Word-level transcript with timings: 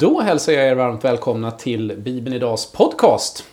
Då 0.00 0.20
hälsar 0.20 0.52
jag 0.52 0.66
er 0.66 0.74
varmt 0.74 1.04
välkomna 1.04 1.50
till 1.50 1.96
Bibeln 1.98 2.36
Idags 2.36 2.72
podcast. 2.72 3.44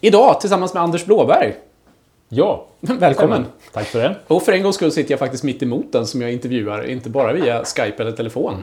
Idag 0.00 0.40
tillsammans 0.40 0.74
med 0.74 0.82
Anders 0.82 1.04
Blåberg. 1.04 1.54
Ja, 2.28 2.66
Välkommen! 2.80 3.44
tack 3.72 3.86
för 3.86 3.98
det. 3.98 4.16
Och 4.26 4.42
för 4.42 4.52
en 4.52 4.62
gångs 4.62 4.76
skull 4.76 4.92
sitter 4.92 5.12
jag 5.12 5.18
faktiskt 5.18 5.44
mitt 5.44 5.62
emot 5.62 5.92
den 5.92 6.06
som 6.06 6.22
jag 6.22 6.32
intervjuar, 6.32 6.86
inte 6.86 7.10
bara 7.10 7.32
via 7.32 7.64
Skype 7.64 8.02
eller 8.02 8.12
telefon. 8.12 8.54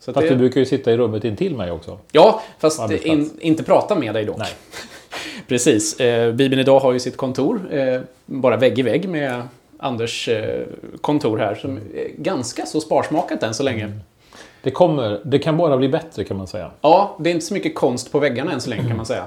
Så 0.00 0.10
att 0.10 0.14
Fast 0.14 0.28
det... 0.28 0.34
du 0.34 0.38
brukar 0.38 0.60
ju 0.60 0.66
sitta 0.66 0.92
i 0.92 0.96
rummet 0.96 1.24
intill 1.24 1.56
mig 1.56 1.70
också. 1.70 1.98
Ja, 2.12 2.42
fast 2.58 2.90
in, 2.90 3.30
inte 3.40 3.62
prata 3.62 3.94
med 3.94 4.14
dig 4.14 4.24
dock. 4.24 4.38
Nej. 4.38 4.52
Precis. 5.48 6.00
Eh, 6.00 6.32
Bibeln 6.32 6.60
Idag 6.60 6.80
har 6.80 6.92
ju 6.92 7.00
sitt 7.00 7.16
kontor, 7.16 7.68
eh, 7.70 8.00
bara 8.26 8.56
vägg 8.56 8.78
i 8.78 8.82
vägg 8.82 9.08
med 9.08 9.42
Anders 9.78 10.28
eh, 10.28 10.66
kontor 11.00 11.38
här, 11.38 11.54
som 11.54 11.76
är 11.76 12.08
ganska 12.16 12.66
så 12.66 12.80
sparsmakat 12.80 13.42
än 13.42 13.54
så 13.54 13.62
länge. 13.62 13.92
Det, 14.62 14.70
kommer, 14.70 15.20
det 15.24 15.38
kan 15.38 15.56
bara 15.56 15.76
bli 15.76 15.88
bättre 15.88 16.24
kan 16.24 16.36
man 16.36 16.46
säga. 16.46 16.70
Ja, 16.80 17.16
det 17.18 17.30
är 17.30 17.34
inte 17.34 17.46
så 17.46 17.54
mycket 17.54 17.74
konst 17.74 18.12
på 18.12 18.18
väggarna 18.18 18.52
än 18.52 18.60
så 18.60 18.70
länge 18.70 18.88
kan 18.88 18.96
man 18.96 19.06
säga. 19.06 19.24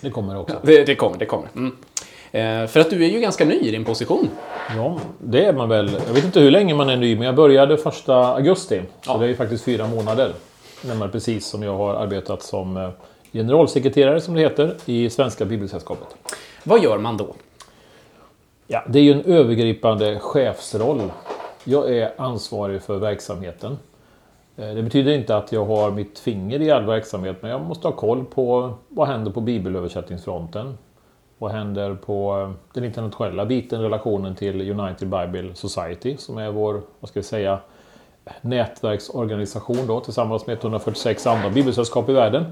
Det 0.00 0.10
kommer 0.10 0.38
också. 0.38 0.56
Det, 0.62 0.84
det 0.84 0.94
kommer, 0.94 1.18
det 1.18 1.26
kommer. 1.26 1.48
Mm. 1.56 1.76
Eh, 2.32 2.66
för 2.68 2.80
att 2.80 2.90
du 2.90 3.04
är 3.04 3.08
ju 3.08 3.20
ganska 3.20 3.44
ny 3.44 3.54
i 3.54 3.70
din 3.70 3.84
position. 3.84 4.28
Ja, 4.76 4.98
det 5.18 5.44
är 5.44 5.52
man 5.52 5.68
väl. 5.68 5.90
Jag 6.06 6.14
vet 6.14 6.24
inte 6.24 6.40
hur 6.40 6.50
länge 6.50 6.74
man 6.74 6.88
är 6.90 6.96
ny, 6.96 7.14
men 7.16 7.26
jag 7.26 7.34
började 7.34 7.76
första 7.76 8.14
augusti. 8.14 8.82
Så 9.02 9.10
Ja. 9.12 9.16
det 9.18 9.24
är 9.24 9.28
ju 9.28 9.36
faktiskt 9.36 9.64
fyra 9.64 9.86
månader. 9.86 10.32
Närmare 10.84 11.08
precis 11.08 11.46
som 11.46 11.62
jag 11.62 11.76
har 11.76 11.94
arbetat 11.94 12.42
som 12.42 12.76
eh, 12.76 12.88
generalsekreterare, 13.32 14.20
som 14.20 14.34
det 14.34 14.40
heter, 14.40 14.76
i 14.84 15.10
Svenska 15.10 15.44
Bibelsällskapet. 15.44 16.08
Vad 16.64 16.82
gör 16.82 16.98
man 16.98 17.16
då? 17.16 17.34
Ja, 18.66 18.84
det 18.88 18.98
är 18.98 19.02
ju 19.02 19.12
en 19.12 19.24
övergripande 19.24 20.18
chefsroll. 20.18 21.12
Jag 21.64 21.96
är 21.96 22.12
ansvarig 22.16 22.82
för 22.82 22.98
verksamheten. 22.98 23.78
Eh, 24.56 24.74
Det 24.74 24.82
betyder 24.82 25.12
inte 25.12 25.36
att 25.36 25.52
jag 25.52 25.64
har 25.64 25.90
mitt 25.90 26.18
finger 26.18 26.62
i 26.62 26.70
all 26.70 26.84
verksamhet, 26.86 27.36
men 27.40 27.50
jag 27.50 27.60
måste 27.60 27.88
ha 27.88 27.92
koll 27.92 28.24
på 28.24 28.72
vad 28.88 29.08
händer 29.08 29.30
på 29.32 29.40
bibelöversättningsfronten. 29.40 30.78
Vad 31.38 31.50
händer 31.52 31.94
på 31.94 32.40
eh, 32.40 32.50
den 32.74 32.84
internationella 32.84 33.46
biten, 33.46 33.82
relationen 33.82 34.34
till 34.34 34.70
United 34.80 35.08
Bible 35.08 35.54
Society, 35.54 36.16
som 36.16 36.38
är 36.38 36.50
vår, 36.50 36.80
vad 37.00 37.08
ska 37.08 37.20
vi 37.20 37.24
säga, 37.24 37.58
nätverksorganisation 38.40 39.86
då, 39.86 40.00
tillsammans 40.00 40.46
med 40.46 40.58
146 40.58 41.26
andra 41.26 41.50
bibelsällskap 41.50 42.08
i 42.08 42.12
världen. 42.12 42.44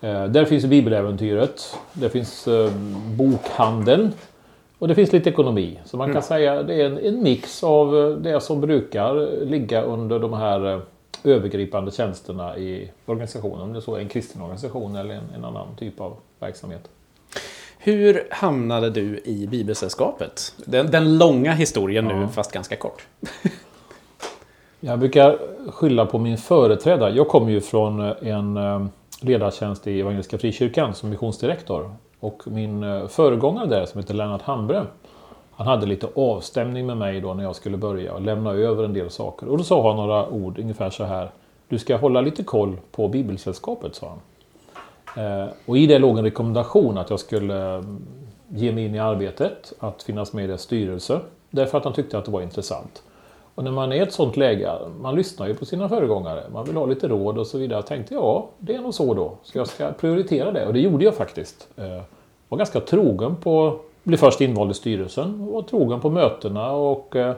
Eh, 0.00 0.24
Där 0.24 0.44
finns 0.44 0.64
Bibeläventyret, 0.66 1.76
det 1.92 2.08
finns 2.08 2.48
bokhandeln 3.18 4.12
och 4.78 4.88
det 4.88 4.94
finns 4.94 5.12
lite 5.12 5.30
ekonomi. 5.30 5.80
Så 5.84 5.96
man 5.96 6.12
kan 6.12 6.22
säga 6.22 6.60
att 6.60 6.66
det 6.66 6.74
är 6.74 6.86
en, 6.86 6.98
en 6.98 7.22
mix 7.22 7.64
av 7.64 8.18
det 8.22 8.40
som 8.40 8.60
brukar 8.60 9.44
ligga 9.44 9.82
under 9.82 10.18
de 10.18 10.32
här 10.32 10.80
övergripande 11.24 11.90
tjänsterna 11.90 12.58
i 12.58 12.90
organisationen. 13.06 13.60
Om 13.60 13.72
det 13.72 13.82
så 13.82 13.94
är 13.94 14.00
en 14.00 14.08
kristen 14.08 14.42
organisation 14.42 14.96
eller 14.96 15.14
en, 15.14 15.24
en 15.36 15.44
annan 15.44 15.76
typ 15.76 16.00
av 16.00 16.16
verksamhet. 16.40 16.88
Hur 17.78 18.28
hamnade 18.30 18.90
du 18.90 19.20
i 19.24 19.46
Bibelsällskapet? 19.46 20.54
Den, 20.64 20.90
den 20.90 21.18
långa 21.18 21.52
historien 21.52 22.04
nu, 22.04 22.14
Ja. 22.14 22.28
fast 22.28 22.52
ganska 22.52 22.76
kort. 22.76 23.06
Jag 24.80 24.98
brukar 24.98 25.38
skylla 25.70 26.06
på 26.06 26.18
min 26.18 26.38
företrädare. 26.38 27.10
Jag 27.14 27.28
kommer 27.28 27.50
ju 27.50 27.60
från 27.60 28.00
en 28.00 28.56
eh, 28.56 28.86
ledartjänst 29.20 29.86
i 29.86 30.00
Evangeliska 30.00 30.38
Frikyrkan 30.38 30.94
som 30.94 31.10
missionsdirektor. 31.10 31.94
Och 32.20 32.42
min 32.46 32.82
eh, 32.82 33.06
föregångare 33.08 33.66
där 33.66 33.86
som 33.86 34.00
heter 34.00 34.14
Lennart 34.14 34.42
Hambre. 34.42 34.82
Han 35.56 35.66
hade 35.66 35.86
lite 35.86 36.08
avstämning 36.14 36.86
med 36.86 36.96
mig 36.96 37.20
då 37.20 37.34
när 37.34 37.44
jag 37.44 37.56
skulle 37.56 37.76
börja 37.76 38.14
och 38.14 38.20
lämna 38.20 38.50
över 38.50 38.84
en 38.84 38.92
del 38.92 39.10
saker. 39.10 39.48
Och 39.48 39.58
då 39.58 39.64
sa 39.64 39.88
han 39.88 39.96
några 39.96 40.28
ord 40.28 40.58
ungefär 40.58 40.90
så 40.90 41.04
här. 41.04 41.30
Du 41.68 41.78
ska 41.78 41.96
hålla 41.96 42.20
lite 42.20 42.44
koll 42.44 42.76
på 42.92 43.08
Bibelsällskapet, 43.08 43.94
sa 43.94 44.08
han. 44.08 44.20
Eh, 45.16 45.48
och 45.66 45.78
i 45.78 45.86
det 45.86 45.98
låg 45.98 46.18
en 46.18 46.24
rekommendation 46.24 46.98
att 46.98 47.10
jag 47.10 47.20
skulle 47.20 47.74
mm, 47.74 48.06
ge 48.48 48.72
mig 48.72 48.84
in 48.84 48.94
i 48.94 48.98
arbetet, 48.98 49.72
att 49.78 50.02
finnas 50.02 50.32
med 50.32 50.44
i 50.44 50.46
dess 50.46 50.62
styrelse. 50.62 51.20
Därför 51.50 51.78
att 51.78 51.84
han 51.84 51.92
tyckte 51.92 52.18
att 52.18 52.24
det 52.24 52.30
var 52.30 52.42
intressant. 52.42 53.02
Och 53.54 53.64
när 53.64 53.70
man 53.70 53.92
är 53.92 53.96
i 53.96 53.98
ett 53.98 54.12
sånt 54.12 54.36
läge, 54.36 54.72
man 55.00 55.14
lyssnar 55.14 55.46
ju 55.46 55.54
på 55.54 55.64
sina 55.64 55.88
föregångare, 55.88 56.44
man 56.52 56.64
vill 56.64 56.76
ha 56.76 56.86
lite 56.86 57.08
råd 57.08 57.38
och 57.38 57.46
så 57.46 57.58
vidare. 57.58 57.78
Jag 57.78 57.86
tänkte 57.86 58.14
ja, 58.14 58.48
det 58.58 58.74
är 58.74 58.80
nog 58.80 58.94
så 58.94 59.14
då. 59.14 59.36
Så 59.42 59.58
jag 59.58 59.66
ska 59.66 59.92
prioritera 59.92 60.52
det. 60.52 60.66
Och 60.66 60.72
det 60.72 60.80
gjorde 60.80 61.04
jag 61.04 61.14
faktiskt. 61.14 61.68
Jag 61.74 62.02
var 62.48 62.58
ganska 62.58 62.80
trogen 62.80 63.36
på, 63.36 63.80
blev 64.06 64.18
först 64.18 64.40
invald 64.40 64.70
i 64.70 64.74
styrelsen, 64.74 65.40
och 65.40 65.52
var 65.52 65.62
trogen 65.62 66.00
på 66.00 66.10
mötena 66.10 66.70
och 66.72 67.16
eh, 67.16 67.34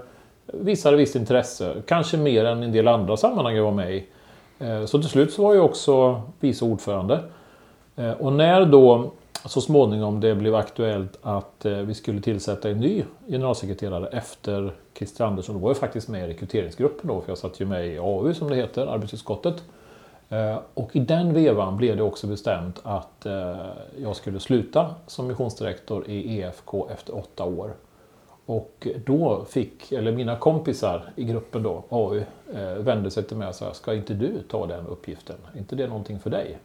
visade 0.46 0.96
visst 0.96 1.16
intresse. 1.16 1.74
Kanske 1.86 2.16
mer 2.16 2.44
än 2.44 2.62
en 2.62 2.72
del 2.72 2.88
andra 2.88 3.16
sammanhang 3.16 3.54
jag 3.56 3.64
var 3.64 3.72
med 3.72 3.94
i. 3.94 4.06
Eh, 4.58 4.84
Så 4.84 4.98
till 4.98 5.10
slut 5.10 5.32
så 5.32 5.42
var 5.42 5.54
jag 5.54 5.64
också 5.64 6.22
vice 6.40 6.64
ordförande. 6.64 7.20
Eh, 7.96 8.10
Och 8.10 8.32
när 8.32 8.64
då 8.64 9.10
så 9.44 9.60
småningom 9.60 10.20
det 10.20 10.34
blev 10.34 10.54
aktuellt 10.54 11.18
att 11.22 11.64
eh, 11.64 11.72
vi 11.72 11.94
skulle 11.94 12.20
tillsätta 12.20 12.70
en 12.70 12.80
ny 12.80 13.04
generalsekreterare 13.28 14.06
efter 14.06 14.72
Christer 14.94 15.24
Andersson, 15.24 15.54
då 15.54 15.60
var 15.60 15.70
jag 15.70 15.76
faktiskt 15.76 16.08
med 16.08 16.24
i 16.24 16.32
rekryteringsgruppen 16.32 17.08
då, 17.08 17.20
för 17.20 17.30
jag 17.30 17.38
satt 17.38 17.60
ju 17.60 17.66
med 17.66 17.86
i 17.86 17.98
AU 17.98 18.34
som 18.34 18.50
det 18.50 18.56
heter, 18.56 18.86
arbetsutskottet. 18.86 19.62
Eh, 20.28 20.58
och 20.74 20.96
i 20.96 20.98
den 20.98 21.34
vevan 21.34 21.76
blev 21.76 21.96
det 21.96 22.02
också 22.02 22.26
bestämt 22.26 22.80
att 22.82 23.26
eh, 23.26 23.56
jag 24.02 24.16
skulle 24.16 24.40
sluta 24.40 24.94
som 25.06 25.26
missionsdirektor 25.26 26.10
i 26.10 26.40
EFK 26.40 26.88
efter 26.92 27.16
åtta 27.16 27.44
år. 27.44 27.70
Och 28.46 28.88
då 29.04 29.44
fick, 29.48 29.92
eller 29.92 30.12
mina 30.12 30.36
kompisar 30.36 31.02
i 31.16 31.24
gruppen 31.24 31.62
då, 31.62 31.84
AU, 31.88 32.22
eh, 32.54 32.72
vände 32.78 33.10
sig 33.10 33.22
till 33.22 33.36
mig 33.36 33.48
och 33.48 33.54
sa, 33.54 33.74
ska 33.74 33.94
inte 33.94 34.14
du 34.14 34.32
ta 34.50 34.66
den 34.66 34.86
uppgiften? 34.86 35.36
Är 35.54 35.58
inte 35.58 35.76
det 35.76 35.86
någonting 35.86 36.18
för 36.18 36.30
dig? 36.30 36.58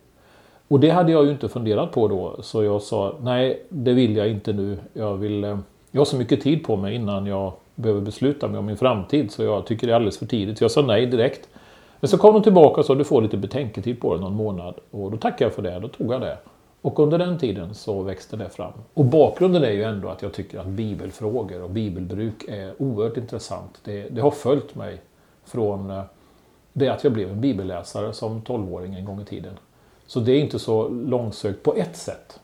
Och 0.67 0.79
det 0.79 0.89
hade 0.89 1.11
jag 1.11 1.25
ju 1.25 1.31
inte 1.31 1.49
funderat 1.49 1.91
på 1.91 2.07
då, 2.07 2.41
så 2.41 2.63
jag 2.63 2.81
sa 2.81 3.15
nej, 3.21 3.63
det 3.69 3.93
vill 3.93 4.15
jag 4.15 4.29
inte 4.29 4.53
nu. 4.53 4.77
Jag, 4.93 5.17
vill, 5.17 5.43
jag 5.91 6.01
har 6.01 6.05
så 6.05 6.15
mycket 6.15 6.41
tid 6.41 6.63
på 6.63 6.75
mig 6.75 6.95
innan 6.95 7.25
jag 7.25 7.53
behöver 7.75 8.01
besluta 8.01 8.47
mig 8.47 8.59
om 8.59 8.65
min 8.65 8.77
framtid, 8.77 9.31
så 9.31 9.43
jag 9.43 9.65
tycker 9.65 9.87
det 9.87 9.93
är 9.93 9.95
alldeles 9.95 10.17
för 10.17 10.25
tidigt. 10.25 10.57
Så 10.57 10.63
jag 10.63 10.71
sa 10.71 10.81
nej 10.81 11.05
direkt. 11.05 11.49
Men 12.03 12.09
så 12.09 12.17
kom 12.17 12.33
de 12.33 12.43
tillbaka 12.43 12.79
och 12.79 12.85
sa 12.85 12.95
du 12.95 13.03
får 13.03 13.21
lite 13.21 13.37
betänketid 13.37 14.01
på 14.01 14.13
dig, 14.13 14.21
någon 14.21 14.35
månad. 14.35 14.75
Och 14.91 15.11
då 15.11 15.17
tackade 15.17 15.43
jag 15.43 15.53
för 15.53 15.61
det, 15.61 15.79
då 15.79 15.87
tog 15.87 16.13
jag 16.13 16.21
det. 16.21 16.37
Och 16.81 16.99
under 16.99 17.17
den 17.17 17.39
tiden 17.39 17.75
så 17.75 18.01
växte 18.01 18.37
det 18.37 18.49
fram. 18.49 18.73
Och 18.93 19.05
bakgrunden 19.05 19.63
är 19.63 19.71
ju 19.71 19.83
ändå 19.83 20.09
att 20.09 20.21
jag 20.21 20.33
tycker 20.33 20.59
att 20.59 20.67
bibelfrågor 20.67 21.61
och 21.61 21.69
bibelbruk 21.69 22.43
är 22.47 22.73
oerhört 22.81 23.17
intressant. 23.17 23.79
Det, 23.83 24.09
det 24.09 24.21
har 24.21 24.31
följt 24.31 24.75
mig 24.75 25.01
från 25.45 25.91
eh, 25.91 26.03
det 26.73 26.89
att 26.89 27.03
jag 27.03 27.13
blev 27.13 27.31
en 27.31 27.41
bibelläsare 27.41 28.13
som 28.13 28.41
12-åring 28.41 28.95
en 28.95 29.05
gång 29.05 29.21
i 29.21 29.25
tiden. 29.25 29.53
Så 30.05 30.19
det 30.19 30.31
är 30.31 30.39
inte 30.39 30.59
så 30.59 30.89
långsökt 30.89 31.63
på 31.63 31.75
ett 31.75 31.95
sätt. 31.95 32.39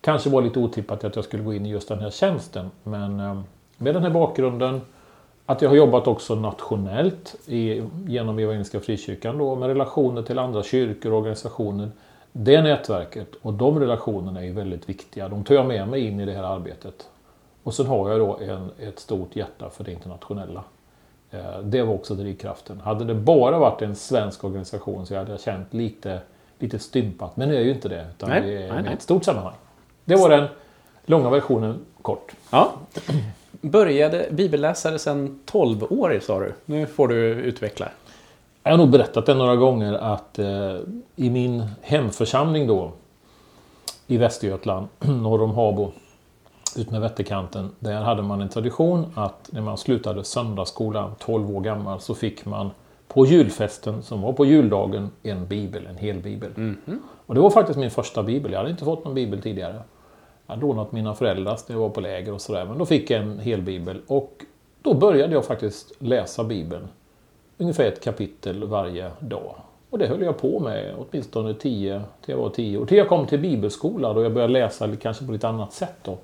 Kanske 0.00 0.30
var 0.30 0.42
lite 0.42 0.58
otippat 0.58 1.04
att 1.04 1.16
jag 1.16 1.24
skulle 1.24 1.42
gå 1.42 1.54
in 1.54 1.66
i 1.66 1.70
just 1.70 1.88
den 1.88 1.98
här 1.98 2.10
tjänsten, 2.10 2.70
men 2.82 3.20
eh, 3.20 3.40
med 3.76 3.94
den 3.94 4.02
här 4.02 4.10
bakgrunden, 4.10 4.80
att 5.50 5.62
jag 5.62 5.68
har 5.68 5.76
jobbat 5.76 6.06
också 6.06 6.34
nationellt 6.34 7.36
i, 7.46 7.82
genom 8.06 8.38
Evangeliska 8.38 8.80
Frikyrkan 8.80 9.38
då, 9.38 9.54
med 9.56 9.68
relationer 9.68 10.22
till 10.22 10.38
andra 10.38 10.62
kyrkor 10.62 11.12
och 11.12 11.18
organisationer. 11.18 11.90
Det 12.32 12.62
nätverket 12.62 13.28
och 13.42 13.52
de 13.52 13.80
relationerna 13.80 14.44
är 14.44 14.52
väldigt 14.52 14.88
viktiga. 14.88 15.28
De 15.28 15.44
tar 15.44 15.54
jag 15.54 15.66
med 15.66 15.88
mig 15.88 16.06
in 16.06 16.20
i 16.20 16.24
det 16.26 16.32
här 16.32 16.42
arbetet. 16.42 17.08
Och 17.62 17.74
sen 17.74 17.86
har 17.86 18.10
jag 18.10 18.18
då 18.20 18.38
en, 18.38 18.70
ett 18.88 18.98
stort 18.98 19.36
hjärta 19.36 19.70
för 19.70 19.84
det 19.84 19.92
internationella. 19.92 20.64
Eh, 21.30 21.58
Det 21.62 21.82
var 21.82 21.94
också 21.94 22.14
drivkraften. 22.14 22.80
Hade 22.80 23.04
det 23.04 23.14
bara 23.14 23.58
varit 23.58 23.82
en 23.82 23.96
svensk 23.96 24.44
organisation 24.44 25.06
så 25.06 25.16
hade 25.16 25.30
jag 25.30 25.40
känt 25.40 25.74
lite, 25.74 26.20
lite 26.58 26.78
stympat. 26.78 27.36
Men 27.36 27.48
det 27.48 27.56
är 27.56 27.62
ju 27.62 27.70
inte 27.70 27.88
det. 27.88 28.06
Utan 28.16 28.28
Nej, 28.28 28.40
det 28.42 28.62
är 28.62 28.72
nej, 28.72 28.82
nej. 28.82 28.92
ett 28.94 29.02
stort 29.02 29.24
sammanhang. 29.24 29.54
Det 30.04 30.16
var 30.16 30.28
den 30.28 30.48
långa 31.06 31.30
versionen 31.30 31.78
kort. 32.02 32.32
Ja. 32.50 32.72
Började 33.60 34.28
bibelläsare 34.30 34.98
sedan 34.98 35.40
12 35.44 35.82
år, 35.82 36.20
sa 36.22 36.40
du. 36.40 36.52
Nu 36.64 36.86
får 36.86 37.08
du 37.08 37.16
utveckla. 37.16 37.88
Jag 38.62 38.70
har 38.70 38.78
nog 38.78 38.90
berättat 38.90 39.26
det 39.26 39.34
några 39.34 39.56
gånger 39.56 39.92
att 39.92 40.38
eh, 40.38 40.76
i 41.16 41.30
min 41.30 41.64
hemförsamling 41.82 42.66
då 42.66 42.92
i 44.06 44.16
Västergötland, 44.16 44.88
norr 44.98 45.42
om 45.42 45.54
Habo, 45.54 45.92
ut 46.76 46.90
med 46.90 47.00
Vätterkanten, 47.00 47.70
där 47.78 48.00
hade 48.00 48.22
man 48.22 48.40
en 48.40 48.48
tradition 48.48 49.06
att 49.14 49.50
när 49.52 49.60
man 49.60 49.78
slutade 49.78 50.24
söndagsskolan, 50.24 51.14
12 51.18 51.56
år 51.56 51.60
gammal, 51.60 52.00
så 52.00 52.14
fick 52.14 52.44
man 52.44 52.70
på 53.08 53.26
julfesten, 53.26 54.02
som 54.02 54.22
var 54.22 54.32
på 54.32 54.44
juldagen, 54.44 55.10
en 55.22 55.46
bibel, 55.46 55.86
en 55.86 55.96
hel 55.96 56.18
bibel. 56.18 56.50
Och 57.26 57.34
det 57.34 57.40
var 57.40 57.50
faktiskt 57.50 57.78
min 57.78 57.90
första 57.90 58.22
bibel, 58.22 58.52
jag 58.52 58.58
hade 58.58 58.70
inte 58.70 58.84
fått 58.84 59.04
någon 59.04 59.14
bibel 59.14 59.42
tidigare. 59.42 59.82
Jag 60.50 60.56
hade 60.56 60.66
lånat 60.66 60.92
mina 60.92 61.14
föräldrars 61.14 61.68
när 61.68 61.76
jag 61.76 61.80
var 61.80 61.88
på 61.88 62.00
läger 62.00 62.32
och 62.32 62.40
sådär, 62.40 62.64
men 62.64 62.78
då 62.78 62.86
fick 62.86 63.10
jag 63.10 63.22
en 63.22 63.38
hel 63.38 63.62
bibel. 63.62 64.00
Och 64.06 64.44
då 64.82 64.94
började 64.94 65.32
jag 65.32 65.44
faktiskt 65.44 65.92
läsa 65.98 66.44
bibeln 66.44 66.88
ungefär 67.58 67.84
ett 67.84 68.04
kapitel 68.04 68.64
varje 68.64 69.10
dag. 69.18 69.54
Och 69.90 69.98
det 69.98 70.06
höll 70.06 70.22
jag 70.22 70.38
på 70.38 70.60
med 70.60 70.94
åtminstone 70.98 71.54
10 71.54 72.02
till 72.24 72.34
jag 72.34 72.42
var 72.42 72.50
10 72.50 72.78
år. 72.78 72.86
Till 72.86 72.98
jag 72.98 73.08
kom 73.08 73.26
till 73.26 73.40
bibelskolan 73.40 74.16
och 74.16 74.24
jag 74.24 74.32
började 74.32 74.52
läsa 74.52 74.96
kanske 74.96 75.26
på 75.26 75.32
lite 75.32 75.48
annat 75.48 75.72
sätt 75.72 75.96
då. 76.02 76.18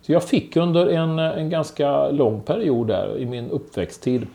Så 0.00 0.12
jag 0.12 0.22
fick 0.22 0.56
under 0.56 0.86
en, 0.86 1.18
en 1.18 1.50
ganska 1.50 2.10
lång 2.10 2.40
period 2.40 2.86
där 2.86 3.18
i 3.18 3.26
min 3.26 3.50
uppväxttid 3.50 4.26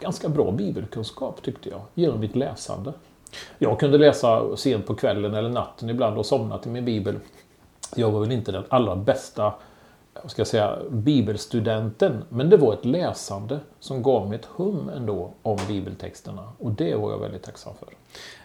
ganska 0.00 0.28
bra 0.28 0.50
bibelkunskap 0.50 1.42
tyckte 1.42 1.68
jag, 1.68 1.80
genom 1.94 2.20
mitt 2.20 2.36
läsande. 2.36 2.92
Jag 3.58 3.80
kunde 3.80 3.98
läsa 3.98 4.56
sent 4.56 4.86
på 4.86 4.94
kvällen 4.94 5.34
eller 5.34 5.48
natten 5.48 5.90
ibland 5.90 6.18
och 6.18 6.26
somna 6.26 6.58
till 6.58 6.70
min 6.70 6.84
bibel. 6.84 7.16
Jag 7.96 8.10
var 8.10 8.20
väl 8.20 8.32
inte 8.32 8.52
den 8.52 8.64
allra 8.68 8.96
bästa 8.96 9.52
vad 10.22 10.30
ska 10.30 10.40
jag 10.40 10.46
säga, 10.46 10.78
bibelstudenten. 10.90 12.24
Men 12.28 12.50
det 12.50 12.56
var 12.56 12.72
ett 12.72 12.84
läsande 12.84 13.58
som 13.80 14.02
gav 14.02 14.28
mig 14.28 14.38
ett 14.38 14.48
hum 14.56 14.90
ändå 14.96 15.32
om 15.42 15.58
bibeltexterna. 15.68 16.42
Och 16.58 16.70
det 16.70 16.94
var 16.94 17.10
jag 17.10 17.18
väldigt 17.18 17.42
tacksam 17.42 17.72
för. 17.78 17.88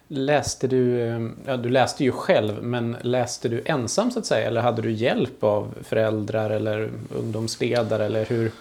Läste 0.07 0.67
du, 0.67 0.97
ja 1.45 1.57
du 1.57 1.69
läste 1.69 2.03
ju 2.03 2.11
själv, 2.11 2.63
men 2.63 2.97
läste 3.01 3.49
du 3.49 3.61
ensam 3.65 4.11
så 4.11 4.19
att 4.19 4.25
säga? 4.25 4.47
Eller 4.47 4.61
hade 4.61 4.81
du 4.81 4.91
hjälp 4.91 5.43
av 5.43 5.73
föräldrar 5.81 6.49
eller 6.49 6.91
ungdomsledare 7.19 8.05
eller 8.05 8.25
hur? 8.25 8.51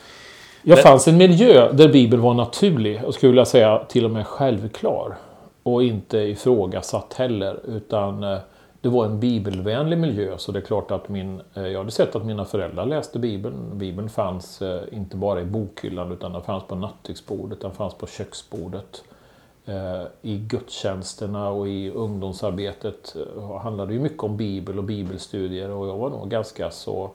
Jag 0.63 0.83
fanns 0.83 1.09
en 1.09 1.17
miljö 1.17 1.73
där 1.73 1.89
Bibeln 1.89 2.23
var 2.23 2.35
naturlig 2.35 3.05
och 3.05 3.15
skulle 3.15 3.31
vilja 3.31 3.45
säga 3.45 3.85
till 3.89 4.05
och 4.05 4.11
med 4.11 4.27
självklar. 4.27 5.17
Och 5.63 5.83
inte 5.83 6.19
ifrågasatt 6.19 7.15
heller. 7.15 7.61
Utan 7.65 8.23
eh, 8.25 8.39
det 8.87 8.91
var 8.91 9.05
en 9.05 9.21
bibelvänlig 9.21 9.99
miljö 9.99 10.39
så 10.39 10.53
det 10.53 10.59
är 10.59 10.63
klart 10.63 10.91
att 10.91 11.09
min, 11.09 11.43
eh, 11.55 11.67
jag 11.67 11.79
hade 11.79 11.91
sett 11.91 12.17
att 12.17 12.25
mina 12.25 12.45
föräldrar 12.45 12.87
läste 12.87 13.19
Bibeln. 13.19 13.79
Bibeln 13.79 14.09
fanns 14.09 14.63
eh, 14.63 14.83
inte 14.93 15.17
bara 15.17 15.41
i 15.41 15.45
bokhyllan 15.45 16.13
utan 16.13 16.33
den 16.33 16.43
fanns 16.43 16.65
på 16.65 16.75
nattduksbordet, 16.75 17.61
den 17.61 17.71
fanns 17.71 17.95
på 17.95 18.07
köksbordet. 18.07 19.05
Eh, 19.65 20.03
I 20.23 20.39
gudstjänsterna 20.39 21.49
och 21.49 21.69
i 21.69 21.91
ungdomsarbetet 21.91 23.17
handlade 23.63 23.93
det 23.93 23.99
mycket 23.99 24.23
om 24.23 24.37
Bibel 24.37 24.79
och 24.79 24.85
bibelstudier 24.85 25.71
och 25.71 25.89
jag 25.89 25.97
var 25.97 26.11
nog 26.11 26.31
ganska 26.31 26.71
så 26.71 27.11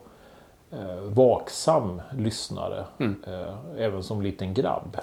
vaksam 1.02 2.02
lyssnare, 2.18 2.84
mm. 2.98 3.22
även 3.78 4.02
som 4.02 4.22
liten 4.22 4.54
grabb. 4.54 4.96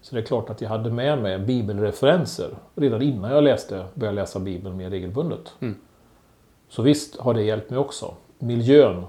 Så 0.00 0.14
det 0.14 0.20
är 0.20 0.26
klart 0.26 0.50
att 0.50 0.60
jag 0.60 0.68
hade 0.68 0.90
med 0.90 1.22
mig 1.22 1.38
bibelreferenser 1.38 2.50
redan 2.74 3.02
innan 3.02 3.30
jag 3.30 3.44
läste, 3.44 3.84
började 3.94 4.16
läsa 4.16 4.38
Bibeln 4.38 4.76
mer 4.76 4.90
regelbundet. 4.90 5.54
Mm. 5.60 5.78
Så 6.68 6.82
visst 6.82 7.16
har 7.16 7.34
det 7.34 7.42
hjälpt 7.42 7.70
mig 7.70 7.78
också. 7.78 8.14
Miljön, 8.38 9.04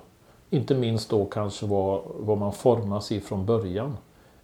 inte 0.50 0.76
minst 0.76 1.10
då 1.10 1.26
kanske 1.26 1.66
vad, 1.66 2.02
vad 2.06 2.38
man 2.38 2.54
formas 2.54 3.12
i 3.12 3.22
från 3.22 3.46
början, 3.46 3.98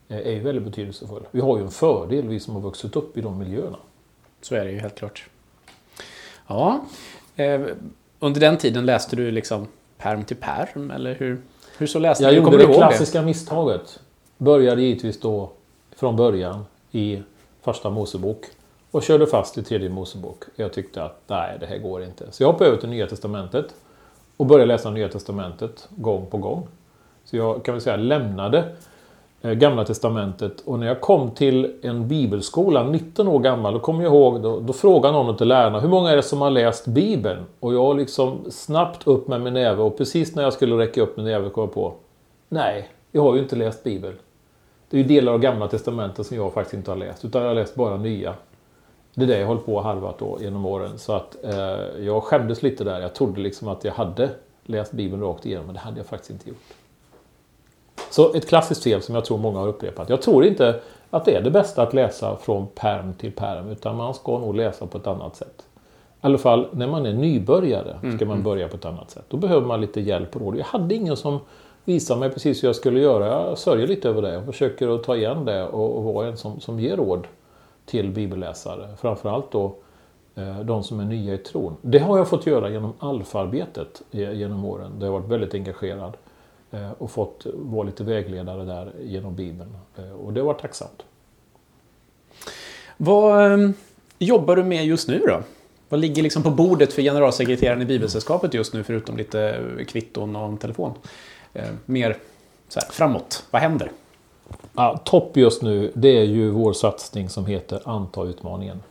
eh, 0.07 0.17
är 0.17 0.31
ju 0.31 0.39
väldigt 0.39 0.63
betydelsefull. 0.63 1.23
Vi 1.31 1.41
har 1.41 1.57
ju 1.57 1.63
en 1.63 1.71
fördel, 1.71 2.27
vi 2.27 2.39
som 2.39 2.53
har 2.53 2.61
vuxit 2.61 2.95
upp 2.95 3.17
i 3.17 3.21
de 3.21 3.39
miljöerna. 3.39 3.77
Så 4.41 4.55
är 4.55 4.65
det 4.65 4.71
ju 4.71 4.79
helt 4.79 4.95
klart. 4.95 5.29
Ja, 6.47 6.85
eh, 7.35 7.61
under 8.19 8.41
den 8.41 8.57
tiden 8.57 8.85
läste 8.85 9.15
du 9.15 9.31
liksom 9.31 9.67
perm 9.97 10.23
till 10.23 10.37
perm, 10.37 10.91
eller 10.91 11.15
hur, 11.15 11.41
hur 11.77 11.87
så 11.87 11.99
läste 11.99 12.23
jag 12.23 12.33
du? 12.33 12.35
Jag 12.35 12.43
gjorde 12.43 12.67
det 12.67 12.73
klassiska 12.73 13.19
det? 13.19 13.25
misstaget. 13.25 13.99
Började 14.37 14.81
givetvis 14.81 15.19
då 15.19 15.51
från 15.95 16.15
början 16.15 16.65
i 16.91 17.21
första 17.61 17.89
Mosebok. 17.89 18.45
Och 18.95 19.03
körde 19.03 19.27
fast 19.27 19.57
i 19.57 19.63
tredje 19.63 19.89
Mosebok. 19.89 20.43
Jag 20.55 20.73
tyckte 20.73 21.03
att 21.03 21.21
nej, 21.27 21.57
det 21.59 21.65
här 21.65 21.77
går 21.77 22.03
inte. 22.03 22.31
Så 22.31 22.43
jag 22.43 22.47
hoppade 22.47 22.69
över 22.69 22.79
till 22.79 22.89
Nya 22.89 23.07
Testamentet. 23.07 23.65
Och 24.37 24.45
började 24.45 24.65
läsa 24.65 24.91
Nya 24.91 25.09
Testamentet 25.09 25.87
gång 25.89 26.25
på 26.25 26.37
gång. 26.37 26.67
Så 27.25 27.37
jag 27.37 27.65
kan 27.65 27.73
väl 27.73 27.81
säga 27.81 27.95
lämnade 27.95 28.63
eh, 29.41 29.51
Gamla 29.51 29.85
Testamentet 29.85 30.61
och 30.65 30.79
när 30.79 30.87
jag 30.87 31.01
kom 31.01 31.31
till 31.31 31.75
en 31.81 32.07
bibelskola, 32.07 32.83
19 32.83 33.27
år 33.27 33.39
gammal, 33.39 33.73
då 33.73 33.79
kommer 33.79 34.03
jag 34.03 34.13
ihåg, 34.13 34.41
då, 34.41 34.59
då 34.59 34.73
frågade 34.73 35.13
någon 35.13 35.29
av 35.29 35.41
lärarna, 35.41 35.79
hur 35.79 35.89
många 35.89 36.11
är 36.11 36.15
det 36.15 36.23
som 36.23 36.41
har 36.41 36.49
läst 36.49 36.87
Bibeln? 36.87 37.45
Och 37.59 37.73
jag 37.73 37.97
liksom 37.97 38.45
snabbt 38.49 39.07
upp 39.07 39.27
med 39.27 39.41
min 39.41 39.53
näve 39.53 39.81
och 39.81 39.97
precis 39.97 40.35
när 40.35 40.43
jag 40.43 40.53
skulle 40.53 40.77
räcka 40.77 41.01
upp 41.01 41.17
min 41.17 41.25
näve 41.25 41.49
kom 41.49 41.61
jag 41.61 41.73
på, 41.73 41.93
nej, 42.49 42.89
jag 43.11 43.21
har 43.21 43.35
ju 43.35 43.41
inte 43.41 43.55
läst 43.55 43.83
Bibeln. 43.83 44.15
Det 44.89 44.97
är 44.97 45.01
ju 45.01 45.07
delar 45.07 45.33
av 45.33 45.39
Gamla 45.39 45.67
Testamentet 45.67 46.25
som 46.25 46.37
jag 46.37 46.53
faktiskt 46.53 46.73
inte 46.73 46.91
har 46.91 46.97
läst, 46.97 47.25
utan 47.25 47.41
jag 47.41 47.49
har 47.49 47.55
läst 47.55 47.75
bara 47.75 47.97
nya. 47.97 48.33
Det 49.15 49.23
är 49.23 49.27
det 49.27 49.39
jag 49.39 49.47
hållit 49.47 49.65
på 49.65 49.75
och 49.75 49.83
harvat 49.83 50.19
då 50.19 50.37
genom 50.41 50.65
åren. 50.65 50.97
Så 50.97 51.13
att 51.13 51.43
eh, 51.43 52.05
jag 52.05 52.23
skämdes 52.23 52.63
lite 52.63 52.83
där. 52.83 53.01
Jag 53.01 53.15
trodde 53.15 53.41
liksom 53.41 53.67
att 53.67 53.83
jag 53.83 53.93
hade 53.93 54.29
läst 54.63 54.91
Bibeln 54.91 55.21
rakt 55.21 55.45
igenom, 55.45 55.65
men 55.65 55.75
det 55.75 55.81
hade 55.81 55.97
jag 55.97 56.05
faktiskt 56.05 56.31
inte 56.31 56.49
gjort. 56.49 56.63
Så 58.09 58.33
ett 58.33 58.47
klassiskt 58.47 58.83
fel 58.83 59.01
som 59.01 59.15
jag 59.15 59.25
tror 59.25 59.37
många 59.37 59.59
har 59.59 59.67
upprepat. 59.67 60.09
Jag 60.09 60.21
tror 60.21 60.45
inte 60.45 60.79
att 61.09 61.25
det 61.25 61.35
är 61.35 61.41
det 61.41 61.51
bästa 61.51 61.81
att 61.81 61.93
läsa 61.93 62.37
från 62.37 62.67
perm 62.67 63.13
till 63.13 63.31
perm, 63.31 63.69
utan 63.69 63.95
man 63.95 64.13
ska 64.13 64.39
nog 64.39 64.55
läsa 64.55 64.87
på 64.87 64.97
ett 64.97 65.07
annat 65.07 65.35
sätt. 65.35 65.65
I 66.25 66.27
alla 66.27 66.37
fall 66.37 66.67
när 66.71 66.87
man 66.87 67.05
är 67.05 67.13
nybörjare 67.13 67.97
ska 67.99 68.07
mm, 68.07 68.17
man 68.19 68.31
mm. 68.31 68.43
börja 68.43 68.67
på 68.67 68.75
ett 68.75 68.85
annat 68.85 69.11
sätt. 69.11 69.25
Då 69.27 69.37
behöver 69.37 69.67
man 69.67 69.81
lite 69.81 70.01
hjälp 70.01 70.35
och 70.35 70.41
råd. 70.41 70.57
Jag 70.57 70.65
hade 70.65 70.95
ingen 70.95 71.17
som 71.17 71.39
visade 71.85 72.19
mig 72.19 72.29
precis 72.29 72.63
hur 72.63 72.67
jag 72.67 72.75
skulle 72.75 72.99
göra. 72.99 73.47
Jag 73.49 73.57
sörjer 73.57 73.87
lite 73.87 74.09
över 74.09 74.21
det. 74.21 74.33
Jag 74.33 74.45
försöker 74.45 74.95
att 74.95 75.03
ta 75.03 75.15
igen 75.15 75.45
det 75.45 75.63
och, 75.63 75.97
och 75.97 76.03
vara 76.03 76.27
en 76.27 76.37
som, 76.37 76.59
som 76.59 76.79
ger 76.79 76.97
råd 76.97 77.27
till 77.85 78.11
bibelläsare. 78.11 78.87
Framförallt 79.01 79.51
då 79.51 79.75
eh, 80.35 80.59
de 80.59 80.83
som 80.83 80.99
är 80.99 81.05
nya 81.05 81.33
i 81.33 81.37
tron. 81.37 81.77
Det 81.81 81.99
har 81.99 82.17
jag 82.17 82.27
fått 82.27 82.45
göra 82.45 82.69
genom 82.69 82.93
alfarbetet 82.99 84.01
eh, 84.11 84.33
genom 84.33 84.65
åren. 84.65 84.99
Där 84.99 85.05
jag 85.07 85.13
varit 85.13 85.29
väldigt 85.29 85.53
engagerad 85.53 86.17
eh, 86.71 86.91
och 86.91 87.11
fått 87.11 87.45
vara 87.53 87.83
lite 87.83 88.03
vägledare 88.03 88.65
där 88.65 88.91
genom 89.01 89.35
Bibeln. 89.35 89.77
Och 90.23 90.33
det 90.33 90.41
var 90.41 90.53
tacksamt. 90.53 91.03
Vad 92.97 93.53
ehm, 93.53 93.73
jobbar 94.19 94.55
du 94.55 94.63
med 94.63 94.85
just 94.85 95.07
nu 95.07 95.19
då? 95.19 95.41
Vad 95.89 95.99
ligger 95.99 96.23
liksom 96.23 96.43
på 96.43 96.49
bordet 96.49 96.93
för 96.93 97.01
generalsekreteraren 97.01 97.81
i 97.81 97.85
Bibelsällskapet 97.85 98.53
just 98.53 98.73
nu 98.73 98.83
förutom 98.83 99.17
lite 99.17 99.59
kvitton 99.87 100.35
och 100.35 100.47
en 100.47 100.57
telefon? 100.57 100.93
Mer 101.85 102.17
så 102.67 102.79
här, 102.79 102.89
framåt, 102.91 103.45
vad 103.51 103.61
händer? 103.61 103.91
Ja, 104.77 104.99
topp 105.03 105.37
just 105.37 105.61
nu, 105.61 105.91
det 105.93 106.17
är 106.17 106.23
ju 106.23 106.49
vår 106.49 106.73
satsning 106.73 107.29
som 107.29 107.45
heter 107.45 107.81
Anta 107.83 108.23
utmaningen. 108.23 108.83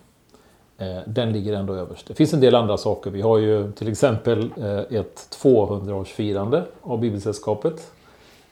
Eh, 0.79 0.99
den 1.07 1.33
ligger 1.33 1.53
ändå 1.53 1.75
överst. 1.75 2.07
Det 2.07 2.15
finns 2.15 2.35
en 2.35 2.41
del 2.41 2.55
andra 2.55 2.77
saker. 2.77 3.11
Vi 3.11 3.23
har 3.23 3.39
ju 3.39 3.73
till 3.73 3.89
exempel 3.89 4.51
eh, 4.57 4.79
ett 4.79 5.39
200-årsfirande 5.43 6.63
av 6.83 7.01
Bibelsällskapet 7.01 7.93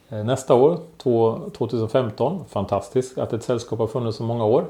eh, 0.08 0.24
nästa 0.24 0.54
år, 0.54 0.78
2015. 1.52 2.44
Fantastiskt 2.48 3.18
att 3.18 3.32
ett 3.32 3.42
sällskap 3.42 3.78
har 3.78 3.86
funnits 3.86 4.16
så 4.16 4.22
många 4.22 4.44
år. 4.44 4.64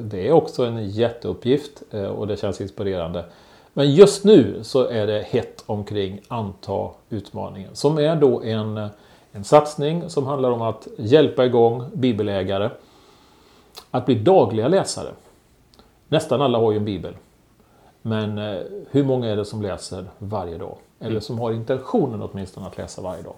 Det 0.00 0.28
är 0.28 0.32
också 0.32 0.64
en 0.64 0.88
jätteuppgift 0.88 1.82
och 2.16 2.26
det 2.26 2.36
känns 2.36 2.60
inspirerande. 2.60 3.24
Men 3.72 3.94
just 3.94 4.24
nu 4.24 4.60
så 4.62 4.86
är 4.86 5.06
det 5.06 5.26
hett 5.28 5.62
omkring 5.66 6.20
Anta 6.28 6.88
utmaningen 7.10 7.70
som 7.76 7.98
är 7.98 8.16
då 8.16 8.42
en 8.42 8.88
en 9.32 9.44
satsning 9.44 10.10
som 10.10 10.26
handlar 10.26 10.50
om 10.50 10.62
att 10.62 10.88
hjälpa 10.96 11.44
igång 11.44 11.84
bibelägare 11.94 12.70
att 13.90 14.06
bli 14.06 14.14
dagliga 14.14 14.68
läsare. 14.68 15.10
Nästan 16.08 16.42
alla 16.42 16.58
har 16.58 16.72
ju 16.72 16.76
en 16.76 16.84
bibel. 16.84 17.14
Men 18.02 18.38
eh, 18.38 18.60
hur 18.90 19.04
många 19.04 19.28
är 19.28 19.36
det 19.36 19.44
som 19.44 19.62
läser 19.62 20.04
varje 20.18 20.58
dag? 20.58 20.76
Eller 20.98 21.10
mm. 21.10 21.20
som 21.20 21.38
har 21.38 21.52
intentionen 21.52 22.22
åtminstone 22.22 22.66
att 22.66 22.78
läsa 22.78 23.02
varje 23.02 23.22
dag? 23.22 23.34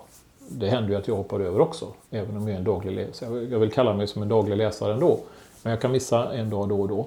Det 0.49 0.69
händer 0.69 0.91
ju 0.91 0.97
att 0.97 1.09
jag 1.09 1.17
hoppar 1.17 1.41
över 1.41 1.61
också, 1.61 1.87
även 2.11 2.37
om 2.37 2.43
jag 2.43 2.55
är 2.55 2.59
en 2.59 2.65
daglig 2.65 2.93
läsare. 2.93 3.43
Jag 3.45 3.59
vill 3.59 3.73
kalla 3.73 3.95
mig 3.95 4.07
som 4.07 4.23
en 4.23 4.29
daglig 4.29 4.57
läsare 4.57 4.93
ändå. 4.93 5.19
Men 5.63 5.71
jag 5.71 5.81
kan 5.81 5.93
missa 5.93 6.33
en 6.33 6.51
dag 6.51 6.69
då 6.69 6.81
och 6.81 6.89
då. 6.89 7.07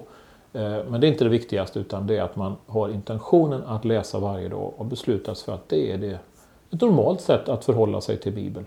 Eh, 0.52 0.78
men 0.88 1.00
det 1.00 1.06
är 1.06 1.08
inte 1.08 1.24
det 1.24 1.30
viktigaste 1.30 1.78
utan 1.78 2.06
det 2.06 2.16
är 2.16 2.22
att 2.22 2.36
man 2.36 2.56
har 2.66 2.88
intentionen 2.88 3.62
att 3.66 3.84
läsa 3.84 4.18
varje 4.18 4.48
dag 4.48 4.72
och 4.76 4.84
beslutar 4.84 5.34
sig 5.34 5.44
för 5.44 5.54
att 5.54 5.68
det 5.68 5.92
är 5.92 5.98
det 5.98 6.18
ett 6.70 6.80
normalt 6.80 7.20
sätt 7.20 7.48
att 7.48 7.64
förhålla 7.64 8.00
sig 8.00 8.16
till 8.16 8.32
Bibeln. 8.32 8.66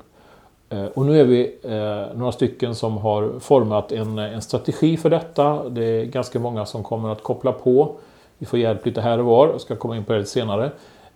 Eh, 0.69 0.85
och 0.85 1.05
nu 1.05 1.19
är 1.19 1.23
vi 1.23 1.55
eh, 1.63 2.17
några 2.17 2.31
stycken 2.31 2.75
som 2.75 2.97
har 2.97 3.39
format 3.39 3.91
en, 3.91 4.19
eh, 4.19 4.33
en 4.33 4.41
strategi 4.41 4.97
för 4.97 5.09
detta. 5.09 5.69
Det 5.69 5.83
är 5.83 6.05
ganska 6.05 6.39
många 6.39 6.65
som 6.65 6.83
kommer 6.83 7.09
att 7.09 7.23
koppla 7.23 7.51
på. 7.51 7.95
Vi 8.37 8.45
får 8.45 8.59
hjälp 8.59 8.85
lite 8.85 9.01
här 9.01 9.19
och 9.19 9.25
var, 9.25 9.47
jag 9.47 9.61
ska 9.61 9.75
komma 9.75 9.97
in 9.97 10.03
på 10.03 10.13
det 10.13 10.19
lite 10.19 10.31
senare. 10.31 10.71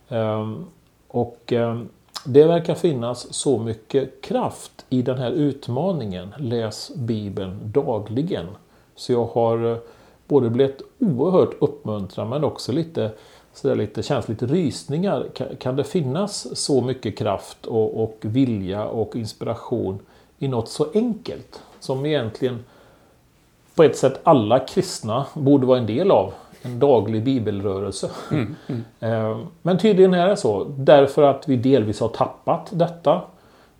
Ehm, 0.08 0.64
och 1.08 1.52
ehm, 1.52 1.88
det 2.24 2.44
verkar 2.44 2.74
finnas 2.74 3.34
så 3.34 3.58
mycket 3.58 4.22
kraft 4.22 4.84
i 4.88 5.02
den 5.02 5.18
här 5.18 5.30
utmaningen. 5.30 6.34
Läs 6.38 6.92
Bibeln 6.94 7.60
dagligen. 7.64 8.46
Så 8.96 9.12
jag 9.12 9.26
har 9.26 9.78
både 10.28 10.50
blivit 10.50 10.82
oerhört 10.98 11.54
uppmuntrad 11.60 12.28
men 12.28 12.44
också 12.44 12.72
lite 12.72 13.10
så 13.54 13.74
lite, 13.74 14.02
känns 14.02 14.28
lite 14.28 14.46
rysningar. 14.46 15.26
Kan, 15.34 15.46
kan 15.56 15.76
det 15.76 15.84
finnas 15.84 16.58
så 16.58 16.80
mycket 16.80 17.18
kraft 17.18 17.66
och, 17.66 18.02
och 18.02 18.18
vilja 18.20 18.84
och 18.84 19.16
inspiration 19.16 19.98
i 20.38 20.48
något 20.48 20.68
så 20.68 20.86
enkelt 20.94 21.62
som 21.80 22.06
egentligen 22.06 22.64
på 23.74 23.82
ett 23.82 23.96
sätt 23.96 24.20
alla 24.22 24.58
kristna 24.58 25.26
borde 25.34 25.66
vara 25.66 25.78
en 25.78 25.86
del 25.86 26.10
av? 26.10 26.32
En 26.62 26.78
daglig 26.78 27.24
bibelrörelse. 27.24 28.10
Mm, 28.30 28.54
mm. 28.66 28.84
Eh, 29.00 29.38
men 29.62 29.78
tydligen 29.78 30.14
är 30.14 30.28
det 30.28 30.36
så, 30.36 30.64
därför 30.78 31.22
att 31.22 31.48
vi 31.48 31.56
delvis 31.56 32.00
har 32.00 32.08
tappat 32.08 32.68
detta. 32.70 33.22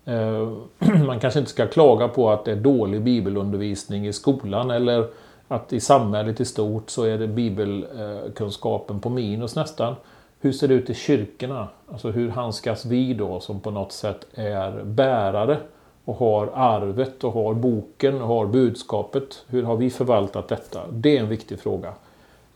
Eh, 0.05 0.49
man 1.05 1.19
kanske 1.19 1.39
inte 1.39 1.51
ska 1.51 1.67
klaga 1.67 2.07
på 2.07 2.29
att 2.29 2.45
det 2.45 2.51
är 2.51 2.55
dålig 2.55 3.01
bibelundervisning 3.01 4.07
i 4.07 4.13
skolan 4.13 4.71
eller 4.71 5.07
att 5.47 5.73
i 5.73 5.79
samhället 5.79 6.39
i 6.39 6.45
stort 6.45 6.89
så 6.89 7.03
är 7.03 7.17
det 7.17 7.27
bibelkunskapen 7.27 8.99
på 8.99 9.09
minus 9.09 9.55
nästan. 9.55 9.95
Hur 10.39 10.51
ser 10.51 10.67
det 10.67 10.73
ut 10.73 10.89
i 10.89 10.93
kyrkorna? 10.93 11.67
Alltså 11.91 12.11
hur 12.11 12.29
handskas 12.29 12.85
vi 12.85 13.13
då 13.13 13.39
som 13.39 13.59
på 13.59 13.71
något 13.71 13.91
sätt 13.91 14.27
är 14.33 14.83
bärare 14.83 15.57
och 16.05 16.15
har 16.15 16.51
arvet 16.53 17.23
och 17.23 17.33
har 17.33 17.53
boken 17.53 18.21
och 18.21 18.27
har 18.27 18.45
budskapet? 18.45 19.43
Hur 19.47 19.63
har 19.63 19.75
vi 19.75 19.89
förvaltat 19.89 20.47
detta? 20.47 20.81
Det 20.91 21.17
är 21.17 21.21
en 21.21 21.29
viktig 21.29 21.59
fråga. 21.59 21.93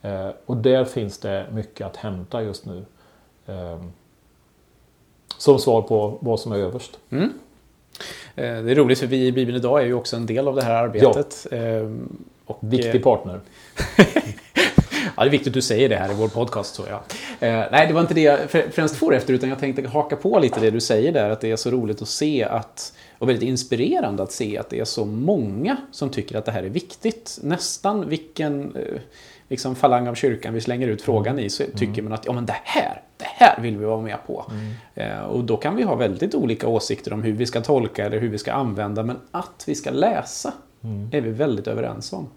Eh, 0.02 0.30
och 0.46 0.58
där 0.58 0.86
finns 0.86 1.18
det 1.18 1.46
mycket 1.52 1.88
att 1.88 1.96
hämta 1.96 2.44
just 2.44 2.66
nu. 2.66 2.86
Eh, 3.46 3.80
som 5.38 5.60
svar 5.60 5.82
på 5.82 6.18
vad 6.22 6.40
som 6.40 6.52
är 6.52 6.58
överst. 6.58 7.00
Mm. 7.10 7.34
Eh, 8.36 8.64
det 8.64 8.72
är 8.72 8.76
roligt 8.76 9.00
för 9.00 9.08
vi 9.08 9.28
i 9.28 9.32
Bibeln 9.32 9.58
idag 9.58 9.82
är 9.82 9.86
ju 9.86 9.94
också 9.94 10.16
en 10.16 10.26
del 10.26 10.48
av 10.48 10.56
det 10.56 10.64
här 10.64 10.84
arbetet. 10.84 11.48
Ja. 11.52 11.58
Och, 12.50 12.60
Viktig 12.62 13.04
partner. 13.04 13.40
ja, 15.18 15.24
det 15.24 15.26
är 15.26 15.30
viktigt 15.30 15.48
att 15.48 15.54
du 15.54 15.62
säger 15.62 15.90
det 15.90 15.96
här 15.96 16.12
i 16.12 16.14
vår 16.14 16.28
podcast. 16.28 16.76
Så, 16.76 16.84
ja. 16.90 17.04
Eh, 17.48 17.64
nej, 17.72 17.88
det 17.88 17.94
var 17.94 18.02
inte 18.02 18.14
det 18.14 18.22
jag 18.22 18.40
främst 18.50 18.96
får 18.96 19.16
efter, 19.16 19.34
utan 19.34 19.50
jag 19.50 19.60
tänkte 19.60 19.88
haka 19.88 20.16
på 20.16 20.40
lite 20.40 20.60
det 20.60 20.72
du 20.72 20.80
säger 20.80 21.12
där, 21.12 21.30
att 21.30 21.42
det 21.42 21.52
är 21.52 21.56
så 21.56 21.72
roligt 21.72 22.02
att 22.02 22.08
se 22.08 22.44
att 22.44 22.94
och 23.20 23.30
väldigt 23.30 23.50
inspirerande 23.50 24.24
att 24.24 24.32
se 24.32 24.58
att 24.58 24.70
det 24.70 24.80
är 24.80 24.86
så 24.86 25.06
många 25.06 25.78
som 25.92 26.10
tycker 26.10 26.38
att 26.38 26.46
det 26.46 26.52
här 26.52 26.64
är 26.64 26.70
viktigt. 26.70 27.40
Nästan 27.42 28.10
vilken 28.10 28.76
eh, 28.76 29.02
liksom, 29.48 29.76
falang 29.76 30.08
av 30.08 30.16
kyrkan 30.16 30.54
vi 30.54 30.62
slänger 30.62 30.88
ut 30.88 31.02
frågan 31.02 31.40
i 31.40 31.50
så 31.50 31.64
mm. 31.64 31.76
tycker 31.76 32.02
man 32.02 32.14
att 32.14 32.26
ja, 32.26 32.34
men 32.34 32.46
det 32.46 32.58
här, 32.64 33.02
det 33.18 33.28
här 33.28 33.62
vill 33.62 33.78
vi 33.78 33.86
vara 33.86 34.02
med 34.02 34.18
på. 34.28 34.52
Mm. 34.52 34.74
Eh, 34.96 35.24
och 35.24 35.44
då 35.44 35.58
kan 35.58 35.76
vi 35.76 35.84
ha 35.84 35.96
väldigt 35.96 36.36
olika 36.36 36.68
åsikter 36.68 37.14
om 37.14 37.24
hur 37.24 37.34
vi 37.34 37.46
ska 37.46 37.62
tolka 37.62 38.06
eller 38.06 38.20
hur 38.20 38.30
vi 38.30 38.38
ska 38.38 38.54
använda, 38.54 39.04
men 39.04 39.18
att 39.32 39.64
vi 39.68 39.76
ska 39.76 39.90
läsa 39.90 40.54
mm. 40.84 41.10
är 41.12 41.22
vi 41.22 41.32
väldigt 41.32 41.68
överens 41.68 42.14
om. 42.14 42.28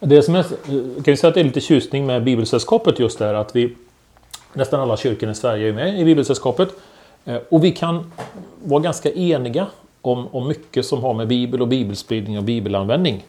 Det 0.00 0.22
som 0.22 0.34
är, 0.34 0.42
kan 0.42 1.02
vi 1.04 1.16
säga 1.16 1.28
att 1.28 1.34
det 1.34 1.40
är 1.40 1.44
lite 1.44 1.60
tjusning 1.60 2.06
med 2.06 2.24
Bibelsällskapet 2.24 2.98
just 2.98 3.18
där 3.18 3.34
att 3.34 3.56
vi 3.56 3.74
nästan 4.52 4.80
alla 4.80 4.96
kyrkor 4.96 5.30
i 5.30 5.34
Sverige 5.34 5.68
är 5.68 5.72
med 5.72 6.00
i 6.00 6.04
Bibelsällskapet. 6.04 6.68
Eh, 7.24 7.38
och 7.48 7.64
vi 7.64 7.72
kan 7.72 8.12
vara 8.64 8.80
ganska 8.80 9.12
eniga 9.12 9.66
om, 10.00 10.28
om 10.32 10.48
mycket 10.48 10.86
som 10.86 11.02
har 11.02 11.14
med 11.14 11.28
Bibel 11.28 11.62
och 11.62 11.68
bibelspridning 11.68 12.38
och 12.38 12.44
bibelanvändning. 12.44 13.24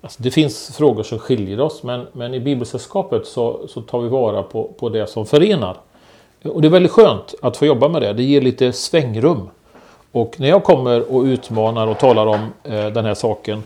Alltså 0.00 0.22
det 0.22 0.30
finns 0.30 0.76
frågor 0.76 1.02
som 1.02 1.18
skiljer 1.18 1.60
oss 1.60 1.82
men, 1.82 2.06
men 2.12 2.34
i 2.34 2.40
Bibelsällskapet 2.40 3.26
så, 3.26 3.68
så 3.68 3.82
tar 3.82 4.00
vi 4.00 4.08
vara 4.08 4.42
på, 4.42 4.64
på 4.78 4.88
det 4.88 5.06
som 5.06 5.26
förenar. 5.26 5.76
Och 6.44 6.62
det 6.62 6.68
är 6.68 6.70
väldigt 6.70 6.92
skönt 6.92 7.34
att 7.42 7.56
få 7.56 7.66
jobba 7.66 7.88
med 7.88 8.02
det. 8.02 8.12
Det 8.12 8.22
ger 8.22 8.40
lite 8.40 8.72
svängrum. 8.72 9.48
Och 10.12 10.40
när 10.40 10.48
jag 10.48 10.64
kommer 10.64 11.12
och 11.14 11.22
utmanar 11.22 11.86
och 11.86 11.98
talar 11.98 12.26
om 12.26 12.40
eh, 12.62 12.86
den 12.86 13.04
här 13.04 13.14
saken 13.14 13.62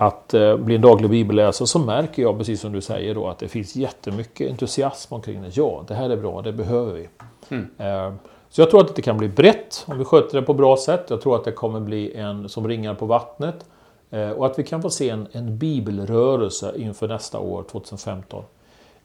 att 0.00 0.34
eh, 0.34 0.56
bli 0.56 0.74
en 0.74 0.80
daglig 0.80 1.10
bibelläsare 1.10 1.66
så 1.66 1.78
märker 1.78 2.22
jag 2.22 2.38
precis 2.38 2.60
som 2.60 2.72
du 2.72 2.80
säger 2.80 3.14
då 3.14 3.28
att 3.28 3.38
det 3.38 3.48
finns 3.48 3.76
jättemycket 3.76 4.50
entusiasm 4.50 5.14
omkring 5.14 5.42
det. 5.42 5.56
Ja, 5.56 5.84
det 5.88 5.94
här 5.94 6.10
är 6.10 6.16
bra, 6.16 6.42
det 6.42 6.52
behöver 6.52 6.92
vi. 6.92 7.08
Mm. 7.48 7.70
Eh, 7.78 8.14
så 8.50 8.60
jag 8.60 8.70
tror 8.70 8.80
att 8.80 8.96
det 8.96 9.02
kan 9.02 9.18
bli 9.18 9.28
brett 9.28 9.84
om 9.86 9.98
vi 9.98 10.04
sköter 10.04 10.40
det 10.40 10.46
på 10.46 10.54
bra 10.54 10.76
sätt. 10.76 11.06
Jag 11.08 11.20
tror 11.20 11.36
att 11.36 11.44
det 11.44 11.52
kommer 11.52 11.80
bli 11.80 12.14
en 12.14 12.48
som 12.48 12.68
ringar 12.68 12.94
på 12.94 13.06
vattnet. 13.06 13.64
Eh, 14.10 14.30
och 14.30 14.46
att 14.46 14.58
vi 14.58 14.62
kan 14.62 14.82
få 14.82 14.90
se 14.90 15.10
en, 15.10 15.28
en 15.32 15.58
bibelrörelse 15.58 16.74
inför 16.76 17.08
nästa 17.08 17.38
år, 17.38 17.64
2015. 17.70 18.44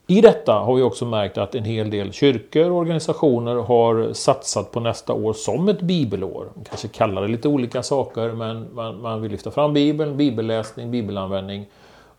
I 0.08 0.20
detta 0.20 0.52
har 0.52 0.74
vi 0.74 0.82
också 0.82 1.06
märkt 1.06 1.38
att 1.38 1.54
en 1.54 1.64
hel 1.64 1.90
del 1.90 2.12
kyrkor 2.12 2.70
och 2.70 2.76
organisationer 2.76 3.54
har 3.54 4.12
satsat 4.12 4.72
på 4.72 4.80
nästa 4.80 5.12
år 5.12 5.32
som 5.32 5.68
ett 5.68 5.80
bibelår. 5.80 6.48
Man 6.54 6.64
kanske 6.64 6.88
kallar 6.88 7.22
det 7.22 7.28
lite 7.28 7.48
olika 7.48 7.82
saker 7.82 8.32
men 8.32 8.74
man, 8.74 9.00
man 9.00 9.22
vill 9.22 9.30
lyfta 9.30 9.50
fram 9.50 9.72
bibeln, 9.72 10.16
bibelläsning, 10.16 10.90
bibelanvändning. 10.90 11.66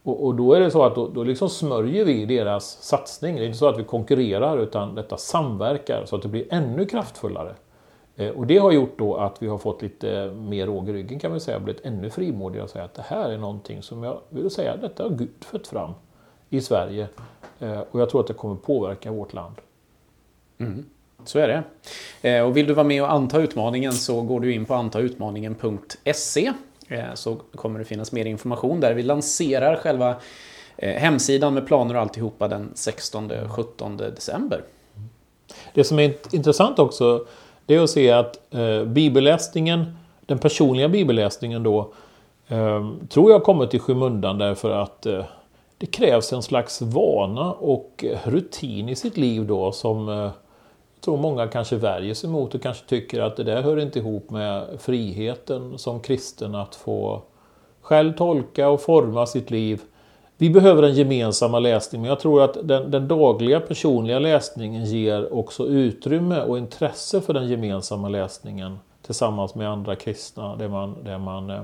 Och, 0.03 0.25
och, 0.25 0.35
då 0.35 0.53
är 0.53 0.59
det 0.59 0.71
så 0.71 0.83
att 0.83 0.95
då, 0.95 1.07
då 1.07 1.23
liksom 1.23 1.49
smörjer 1.49 2.05
vi 2.05 2.25
deras 2.25 2.77
satsning. 2.81 3.35
Det 3.35 3.41
är 3.41 3.45
inte 3.45 3.57
så 3.57 3.67
att 3.67 3.79
vi 3.79 3.83
konkurrerar 3.83 4.57
utan 4.57 4.95
detta 4.95 5.17
samverkar 5.17 6.05
så 6.05 6.15
att 6.15 6.21
det 6.21 6.27
blir 6.27 6.45
ännu 6.49 6.85
kraftfullare. 6.85 7.55
Eh, 8.15 8.29
och 8.29 8.47
det 8.47 8.57
har 8.57 8.71
gjort 8.71 8.97
då 8.97 9.15
att 9.15 9.41
vi 9.41 9.47
har 9.47 9.57
fått 9.57 9.81
lite 9.81 10.31
mer 10.35 10.65
råg 10.65 10.89
i 10.89 10.93
ryggen 10.93 11.19
kan 11.19 11.31
man 11.31 11.39
säga, 11.39 11.59
blivit 11.59 11.85
ännu 11.85 12.09
frimodigare 12.09 12.63
och 12.63 12.69
säga 12.69 12.85
att 12.85 12.93
det 12.93 13.05
här 13.05 13.29
är 13.29 13.37
någonting 13.37 13.81
som 13.81 14.03
jag 14.03 14.19
vill 14.29 14.49
säga, 14.49 14.77
detta 14.77 15.03
har 15.03 15.09
Gud 15.09 15.29
fött 15.41 15.67
fram 15.67 15.91
i 16.49 16.61
Sverige. 16.61 17.07
Eh, 17.59 17.79
och 17.91 18.01
jag 18.01 18.09
tror 18.09 18.21
att 18.21 18.27
det 18.27 18.33
kommer 18.33 18.55
påverka 18.55 19.11
vårt 19.11 19.33
land. 19.33 19.55
Mm. 20.57 20.85
Så 21.25 21.39
är 21.39 21.47
det. 21.47 21.63
Eh, 22.29 22.43
och 22.43 22.57
vill 22.57 22.67
du 22.67 22.73
vara 22.73 22.87
med 22.87 23.03
och 23.03 23.11
anta 23.11 23.39
utmaningen 23.39 23.93
så 23.93 24.21
går 24.21 24.39
du 24.39 24.53
in 24.53 24.65
på 24.65 24.73
antautmaningen.se 24.73 26.53
Eh, 26.89 27.13
så 27.13 27.35
kommer 27.55 27.79
det 27.79 27.85
finnas 27.85 28.11
mer 28.11 28.25
information 28.25 28.79
där. 28.79 28.93
Vi 28.93 29.03
lanserar 29.03 29.75
själva 29.75 30.15
hemsidan 30.79 31.53
med 31.53 31.67
planer 31.67 31.95
och 31.95 32.01
alltihopa 32.01 32.47
den 32.47 32.71
16-17 32.75 33.97
december. 33.97 34.61
Det 35.73 35.83
som 35.83 35.99
är 35.99 36.35
intressant 36.35 36.79
också 36.79 37.25
det 37.65 37.75
är 37.75 37.81
att 37.81 37.89
se 37.89 38.11
att 38.11 38.53
eh, 38.53 38.83
bibelläsningen, 38.83 39.97
den 40.25 40.37
personliga 40.39 40.89
bibelläsningen 40.89 41.63
då, 41.63 41.93
tror 43.09 43.31
jag 43.31 43.43
kommit 43.43 43.73
i 43.73 43.79
skymundan 43.79 44.37
därför 44.37 44.71
att 44.71 45.07
det 45.77 45.85
krävs 45.85 46.33
en 46.33 46.43
slags 46.43 46.81
vana 46.81 47.53
och 47.53 48.05
rutin 48.23 48.89
i 48.89 48.95
sitt 48.95 49.17
liv 49.17 49.45
då 49.45 49.71
som 49.71 50.09
eh, 50.09 50.15
jag 50.15 51.01
tror 51.01 51.17
många 51.17 51.47
kanske 51.47 51.75
värjer 51.75 52.13
sig 52.13 52.29
mot 52.29 52.55
och 52.55 52.61
kanske 52.61 52.85
tycker 52.85 53.21
att 53.21 53.35
det 53.35 53.43
där 53.43 53.61
hör 53.61 53.79
inte 53.79 53.99
ihop 53.99 54.29
med 54.29 54.67
friheten 54.79 55.77
som 55.77 55.99
kristen 55.99 56.55
att 56.55 56.75
få 56.75 57.21
själv 57.81 58.13
tolka 58.13 58.69
och 58.69 58.81
forma 58.81 59.25
sitt 59.25 59.51
liv. 59.51 59.81
Vi 60.37 60.49
behöver 60.49 60.81
den 60.81 60.93
gemensamma 60.93 61.59
läsningen, 61.59 62.01
men 62.01 62.09
jag 62.09 62.19
tror 62.19 62.43
att 62.43 62.57
den, 62.67 62.91
den, 62.91 63.07
dagliga 63.07 63.59
personliga 63.59 64.19
läsningen 64.19 64.85
ger 64.85 65.33
också 65.33 65.67
utrymme 65.67 66.41
och 66.41 66.57
intresse 66.57 67.21
för 67.21 67.33
den 67.33 67.47
gemensamma 67.47 68.09
läsningen 68.09 68.79
tillsammans 69.01 69.55
med 69.55 69.69
andra 69.69 69.95
kristna, 69.95 70.55
där 70.55 70.67
man, 70.67 70.95
där 71.03 71.17
man 71.17 71.49
eh, 71.49 71.61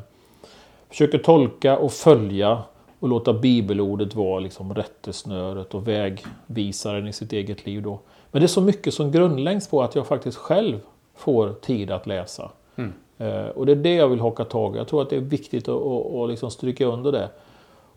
försöker 0.89 1.17
tolka 1.17 1.77
och 1.77 1.91
följa 1.91 2.63
och 3.03 3.09
låta 3.09 3.33
bibelordet 3.33 4.15
vara 4.15 4.39
liksom 4.39 4.73
rättesnöret 4.73 5.73
och 5.73 5.87
vägvisaren 5.87 7.07
i 7.07 7.13
sitt 7.13 7.33
eget 7.33 7.65
liv. 7.65 7.81
Då. 7.81 7.99
Men 8.31 8.41
det 8.41 8.45
är 8.45 8.47
så 8.47 8.61
mycket 8.61 8.93
som 8.93 9.11
grundläggs 9.11 9.67
på 9.67 9.83
att 9.83 9.95
jag 9.95 10.07
faktiskt 10.07 10.37
själv 10.37 10.79
får 11.15 11.53
tid 11.53 11.91
att 11.91 12.07
läsa. 12.07 12.51
Mm. 12.75 12.93
Eh, 13.17 13.47
och 13.47 13.65
det 13.65 13.71
är 13.71 13.75
det 13.75 13.95
jag 13.95 14.07
vill 14.07 14.19
haka 14.19 14.45
tag 14.45 14.75
i. 14.75 14.77
Jag 14.77 14.87
tror 14.87 15.01
att 15.01 15.09
det 15.09 15.15
är 15.15 15.19
viktigt 15.19 15.67
att, 15.67 15.81
att, 15.81 16.15
att 16.15 16.29
liksom 16.29 16.51
stryka 16.51 16.85
under 16.85 17.11
det. 17.11 17.29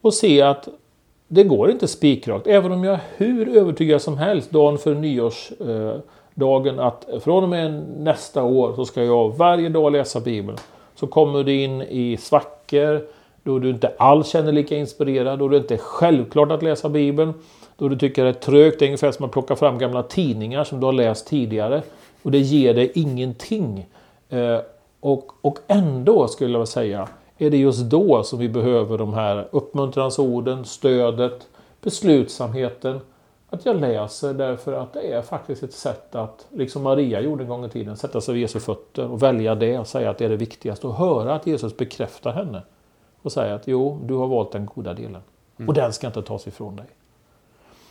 Och 0.00 0.14
se 0.14 0.42
att 0.42 0.68
det 1.28 1.44
går 1.44 1.70
inte 1.70 1.88
spikrakt. 1.88 2.46
Även 2.46 2.72
om 2.72 2.84
jag 2.84 2.94
är 2.94 3.02
hur 3.16 3.56
övertygad 3.56 4.02
som 4.02 4.18
helst 4.18 4.50
dagen 4.50 4.78
för 4.78 4.94
nyårsdagen 4.94 6.80
att 6.80 7.06
från 7.20 7.42
och 7.42 7.48
med 7.48 7.84
nästa 7.98 8.42
år 8.42 8.74
så 8.74 8.84
ska 8.84 9.04
jag 9.04 9.36
varje 9.36 9.68
dag 9.68 9.92
läsa 9.92 10.20
Bibeln. 10.20 10.58
Så 10.94 11.06
kommer 11.06 11.44
du 11.44 11.62
in 11.62 11.82
i 11.82 12.16
svackor 12.16 13.15
då 13.46 13.58
du 13.58 13.70
inte 13.70 13.92
alls 13.98 14.28
känner 14.28 14.52
lika 14.52 14.76
inspirerad, 14.76 15.38
då 15.38 15.48
det 15.48 15.56
inte 15.56 15.74
är 15.74 15.78
självklart 15.78 16.50
att 16.50 16.62
läsa 16.62 16.88
Bibeln. 16.88 17.34
Då 17.76 17.88
du 17.88 17.98
tycker 17.98 18.24
det 18.24 18.28
är 18.28 18.32
trögt, 18.32 18.78
det 18.78 18.84
är 18.84 18.86
ungefär 18.86 19.12
som 19.12 19.24
att 19.24 19.32
plocka 19.32 19.56
fram 19.56 19.78
gamla 19.78 20.02
tidningar 20.02 20.64
som 20.64 20.80
du 20.80 20.86
har 20.86 20.92
läst 20.92 21.26
tidigare. 21.26 21.82
Och 22.22 22.30
det 22.30 22.38
ger 22.38 22.74
dig 22.74 22.92
ingenting. 22.94 23.86
Eh, 24.28 24.58
och, 25.00 25.32
och 25.40 25.58
ändå 25.66 26.28
skulle 26.28 26.58
jag 26.58 26.68
säga, 26.68 27.08
är 27.38 27.50
det 27.50 27.56
just 27.56 27.80
då 27.80 28.22
som 28.22 28.38
vi 28.38 28.48
behöver 28.48 28.98
de 28.98 29.14
här 29.14 29.48
uppmuntransorden, 29.50 30.64
stödet, 30.64 31.46
beslutsamheten. 31.82 33.00
Att 33.50 33.66
jag 33.66 33.80
läser 33.80 34.34
därför 34.34 34.72
att 34.72 34.92
det 34.92 35.12
är 35.12 35.22
faktiskt 35.22 35.62
ett 35.62 35.72
sätt 35.72 36.14
att, 36.14 36.46
liksom 36.52 36.82
Maria 36.82 37.20
gjorde 37.20 37.42
en 37.44 37.48
gång 37.48 37.64
i 37.64 37.68
tiden, 37.68 37.96
sätta 37.96 38.20
sig 38.20 38.34
vid 38.34 38.42
Jesu 38.42 38.60
fötter 38.60 39.10
och 39.10 39.22
välja 39.22 39.54
det 39.54 39.78
och 39.78 39.86
säga 39.86 40.10
att 40.10 40.18
det 40.18 40.24
är 40.24 40.28
det 40.28 40.36
viktigaste 40.36 40.86
och 40.86 40.94
höra 40.94 41.34
att 41.34 41.46
Jesus 41.46 41.76
bekräftar 41.76 42.32
henne. 42.32 42.62
Och 43.26 43.32
säga 43.32 43.54
att 43.54 43.68
jo, 43.68 43.98
du 44.04 44.14
har 44.14 44.26
valt 44.26 44.52
den 44.52 44.66
goda 44.66 44.94
delen. 44.94 45.22
Mm. 45.56 45.68
Och 45.68 45.74
den 45.74 45.92
ska 45.92 46.06
inte 46.06 46.22
tas 46.22 46.46
ifrån 46.46 46.76
dig. 46.76 46.86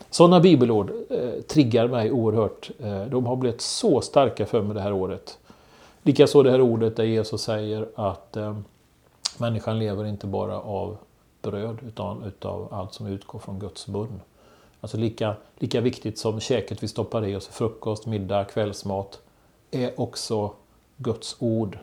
Sådana 0.10 0.40
bibelord 0.40 0.92
eh, 1.10 1.42
triggar 1.42 1.88
mig 1.88 2.12
oerhört. 2.12 2.72
Eh, 2.80 3.06
de 3.06 3.26
har 3.26 3.36
blivit 3.36 3.62
så 3.62 4.02
starka 4.02 4.46
för 4.46 4.62
mig 4.62 4.74
det 4.76 4.82
här 4.82 4.94
året. 4.94 5.38
Likaså 6.02 6.44
det 6.44 6.52
här 6.52 6.62
ordet 6.62 6.96
där 6.96 7.04
Jesus 7.04 7.42
säger 7.42 7.88
att 7.96 8.38
eh, 8.38 8.58
människan 9.38 9.80
lever 9.80 10.06
inte 10.06 10.28
bara 10.28 10.60
av 10.60 10.98
bröd 11.42 11.78
utan 11.88 12.24
utav 12.24 12.68
allt 12.72 12.94
som 12.94 13.08
utgår 13.08 13.40
från 13.40 13.60
Guds 13.60 13.88
mun. 13.88 14.22
Alltså 14.82 14.98
lika, 14.98 15.36
lika 15.56 15.82
viktigt 15.82 16.20
som 16.20 16.40
käket 16.40 16.84
vi 16.84 16.88
stoppar 16.88 17.26
i 17.26 17.36
oss, 17.36 17.48
frukost, 17.48 18.06
middag, 18.06 18.44
kvällsmat, 18.44 19.22
är 19.72 20.02
också 20.02 20.52
Guds 20.98 21.36
ord, 21.40 21.78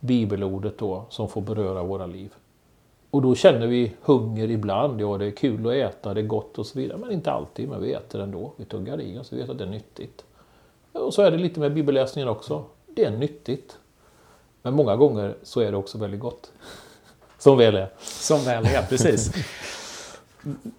bibelordet 0.00 0.78
då, 0.78 1.04
som 1.08 1.28
får 1.28 1.40
beröra 1.40 1.82
våra 1.82 2.06
liv. 2.06 2.32
Och 3.16 3.22
då 3.22 3.34
känner 3.34 3.66
vi 3.66 3.92
hunger 4.02 4.50
ibland. 4.50 5.00
Ja, 5.00 5.18
det 5.18 5.26
är 5.26 5.30
kul 5.30 5.66
att 5.66 5.72
äta, 5.72 6.14
det 6.14 6.20
är 6.20 6.26
gott 6.26 6.58
och 6.58 6.66
så 6.66 6.78
vidare. 6.78 6.98
Men 6.98 7.12
inte 7.12 7.32
alltid, 7.32 7.68
men 7.68 7.82
vi 7.82 7.92
äter 7.92 8.20
ändå. 8.20 8.52
Vi 8.56 8.64
tuggar 8.64 9.00
i 9.00 9.18
oss, 9.18 9.32
vi 9.32 9.36
vet 9.36 9.50
att 9.50 9.58
det 9.58 9.64
är 9.64 9.68
nyttigt. 9.68 10.24
Och 10.92 11.14
så 11.14 11.22
är 11.22 11.30
det 11.30 11.36
lite 11.36 11.60
med 11.60 11.74
bibelläsningen 11.74 12.28
också. 12.28 12.64
Det 12.86 13.04
är 13.04 13.10
nyttigt. 13.10 13.78
Men 14.62 14.74
många 14.74 14.96
gånger 14.96 15.34
så 15.42 15.60
är 15.60 15.70
det 15.70 15.76
också 15.76 15.98
väldigt 15.98 16.20
gott. 16.20 16.52
Som 17.38 17.58
väl 17.58 17.76
är. 17.76 17.88
Som 18.00 18.44
väl 18.44 18.66
är, 18.66 18.82
precis. 18.88 19.32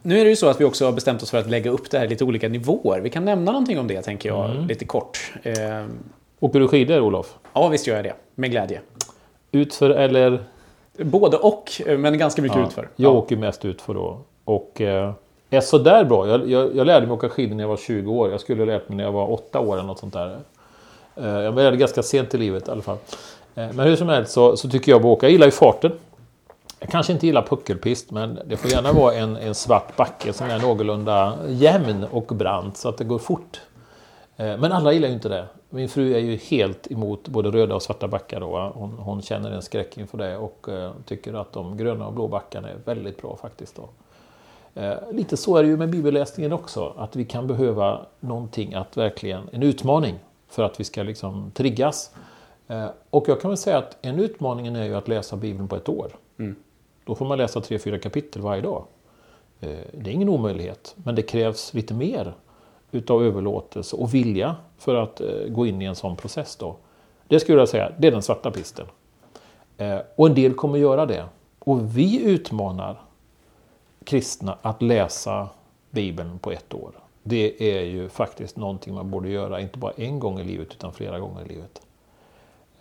Nu 0.01 0.20
är 0.20 0.24
det 0.24 0.29
ju 0.29 0.36
så 0.36 0.48
att 0.48 0.62
vi 0.62 0.65
också 0.65 0.86
har 0.86 0.91
bestämt 0.91 1.24
oss 1.24 1.32
för 1.32 1.38
att 1.38 1.50
lägga 1.50 1.72
upp 1.72 1.91
det 1.91 1.98
här 1.98 2.06
i 2.06 2.10
lite 2.10 2.24
olika 2.24 2.50
nivåer. 2.50 3.00
Vi 3.00 3.10
kan 3.10 3.25
nämna 3.25 3.51
någonting 3.51 3.79
om 3.79 3.88
det, 3.88 4.01
tänker 4.01 4.29
jag, 4.29 4.51
mm. 4.51 4.67
lite 4.67 4.86
kort. 4.86 5.34
Eh... 5.44 5.86
Åker 6.39 6.60
du 6.60 6.67
skidor, 6.67 7.00
Olof? 7.00 7.36
Ja, 7.53 7.67
visst 7.67 7.88
gör 7.88 7.96
jag 7.96 8.06
det. 8.06 8.15
Med 8.36 8.51
glädje. 8.51 8.82
Utför 9.51 9.89
eller 9.89 10.44
Både 10.98 11.38
och, 11.38 11.72
men 11.98 12.18
ganska 12.18 12.42
mycket 12.42 12.58
ja, 12.58 12.68
utför. 12.68 12.89
Jag 12.96 13.12
ja. 13.13 13.18
åker 13.18 13.38
mest 13.38 13.66
utför 13.66 13.94
då. 13.94 14.18
Och 14.44 14.82
eh, 14.82 15.12
är 15.50 15.62
sådär 15.62 16.04
bra. 16.04 16.27
Jag, 16.27 16.50
jag, 16.50 16.75
jag 16.75 16.88
lärde 16.88 17.06
mig 17.08 17.13
åka 17.13 17.30
skidor 17.30 17.56
när 17.56 17.63
jag 17.63 17.70
var 17.70 17.77
20 17.77 18.12
år. 18.13 18.32
Jag 18.32 18.39
skulle 18.42 18.62
ha 18.62 18.66
lärt 18.66 18.89
mig 18.89 18.98
när 18.98 19.04
jag 19.04 19.12
var 19.12 19.32
8 19.32 19.60
år 19.60 19.74
eller 19.74 19.88
något 19.88 20.00
sånt 20.00 20.13
där. 20.13 20.38
Eh, 21.16 21.27
Jag 21.27 21.56
började 21.56 21.77
ganska 21.77 22.04
sent 22.04 22.34
i 22.34 22.38
livet 22.38 22.68
i 22.68 22.72
alla 22.72 22.82
fall. 22.82 22.98
Eh, 23.56 23.68
Men 23.74 23.80
hur 23.80 23.96
som 23.96 24.10
helst 24.10 24.32
så, 24.32 24.58
så 24.58 24.70
tycker 24.70 24.92
jag 24.92 25.00
om 25.06 25.12
att 25.12 25.18
åka. 25.18 25.25
Jag 25.25 25.32
gillar 25.32 25.48
ju 25.48 25.51
farten. 25.51 25.92
Jag 26.80 26.89
kanske 26.89 27.13
inte 27.13 27.25
gillar 27.27 27.42
puckelpist 27.42 28.12
men 28.12 28.39
det 28.46 28.58
får 28.58 28.72
gärna 28.72 28.92
vara 28.94 29.13
en, 29.13 29.38
en 29.38 29.56
svart 29.56 29.96
backe 29.96 30.34
som 30.34 30.50
är 30.50 30.60
någorlunda 30.60 31.34
jämn 31.48 32.06
och 32.12 32.25
brant 32.25 32.77
så 32.77 32.89
att 32.89 32.98
det 32.98 33.04
går 33.04 33.20
fort. 33.20 33.62
Eh, 34.38 34.58
Men 34.58 34.72
alla 34.72 34.92
gillar 34.92 35.08
ju 35.08 35.13
inte 35.13 35.30
det. 35.30 35.46
Min 35.69 35.89
fru 35.89 36.13
är 36.13 36.19
ju 36.19 36.36
helt 36.36 36.91
emot 36.91 37.27
både 37.27 37.51
röda 37.51 37.75
och 37.75 37.81
svarta 37.83 38.07
backar. 38.07 38.39
Då. 38.39 38.71
Hon, 38.75 38.91
hon 38.91 39.21
känner 39.21 39.51
en 39.51 39.62
skräck 39.62 39.97
inför 39.97 40.17
det 40.17 40.38
och 40.38 40.69
eh, 40.69 40.91
tycker 41.05 41.33
att 41.33 41.53
de 41.53 41.77
gröna 41.77 42.07
och 42.07 42.13
blå 42.13 42.27
backarna 42.27 42.69
är 42.69 42.75
väldigt 42.86 43.21
bra 43.21 43.36
faktiskt. 43.41 43.75
Då. 43.75 43.89
Eh, 44.81 44.93
Lite 45.12 45.38
så 45.38 45.57
är 45.57 45.63
det 45.63 45.69
ju 45.69 45.77
med 45.77 45.89
bibelläsningen 45.89 46.53
också. 46.53 46.93
Att 46.97 47.15
vi 47.15 47.25
kan 47.25 47.47
behöva 47.47 48.05
någonting 48.19 48.74
att 48.74 48.97
verkligen, 48.97 49.50
en 49.51 49.63
utmaning 49.63 50.15
för 50.47 50.63
att 50.63 50.79
vi 50.79 50.83
ska 50.83 51.03
liksom 51.03 51.51
triggas. 51.53 52.12
Eh, 52.67 52.88
Och 53.09 53.29
jag 53.29 53.41
kan 53.41 53.50
väl 53.51 53.57
säga 53.57 53.77
att 53.77 53.97
en 54.01 54.19
utmaning 54.19 54.67
är 54.67 54.86
ju 54.86 54.95
att 54.95 55.07
läsa 55.07 55.36
Bibeln 55.36 55.67
på 55.67 55.75
ett 55.75 55.89
år. 55.89 56.12
Då 57.05 57.15
får 57.15 57.25
man 57.25 57.38
läsa 57.38 57.62
tre, 57.62 57.79
fyra 57.79 58.00
kapitel 58.00 58.41
varje 58.41 58.62
dag. 58.62 58.83
Eh, 59.59 59.69
Det 59.91 60.09
är 60.09 60.13
ingen 60.13 60.29
omöjlighet, 60.29 60.95
men 61.03 61.15
det 61.15 61.21
krävs 61.21 61.74
lite 61.74 61.93
mer 61.93 62.33
utav 62.91 63.24
överlåtelse 63.24 63.96
och 63.96 64.13
vilja 64.13 64.56
för 64.77 64.96
att 64.96 65.22
eh, 65.22 65.27
gå 65.50 65.65
in 65.65 65.82
i 65.82 65.86
en 65.86 65.96
sån 65.96 66.15
process. 66.15 66.56
Då. 66.56 66.75
Det 67.27 67.39
skulle 67.39 67.60
jag 67.60 67.70
säga, 67.70 67.91
det 67.98 68.08
är 68.08 68.12
den 68.12 68.22
svarta 68.22 68.51
pisten. 68.51 68.86
Eh, 69.77 69.98
och 70.15 70.27
en 70.27 70.36
del 70.36 70.53
kommer 70.53 70.77
göra 70.77 71.06
det. 71.06 71.25
Och 71.60 71.98
vi 71.98 72.24
utmanar 72.24 73.01
kristna 74.03 74.58
att 74.62 74.82
läsa 74.82 75.50
Bibeln 75.89 76.39
på 76.39 76.51
ett 76.51 76.74
år. 76.74 76.91
Det 77.24 77.77
är 77.77 77.82
ju 77.82 78.10
faktiskt 78.10 78.58
någonting 78.58 78.94
man 78.94 79.12
borde 79.12 79.29
göra, 79.29 79.62
inte 79.62 79.77
bara 79.77 79.91
en 79.91 80.20
gång 80.20 80.39
i 80.39 80.44
livet 80.44 80.67
utan 80.72 80.94
flera 80.94 81.20
gånger 81.20 81.46
i 81.46 81.48
livet. 81.48 81.82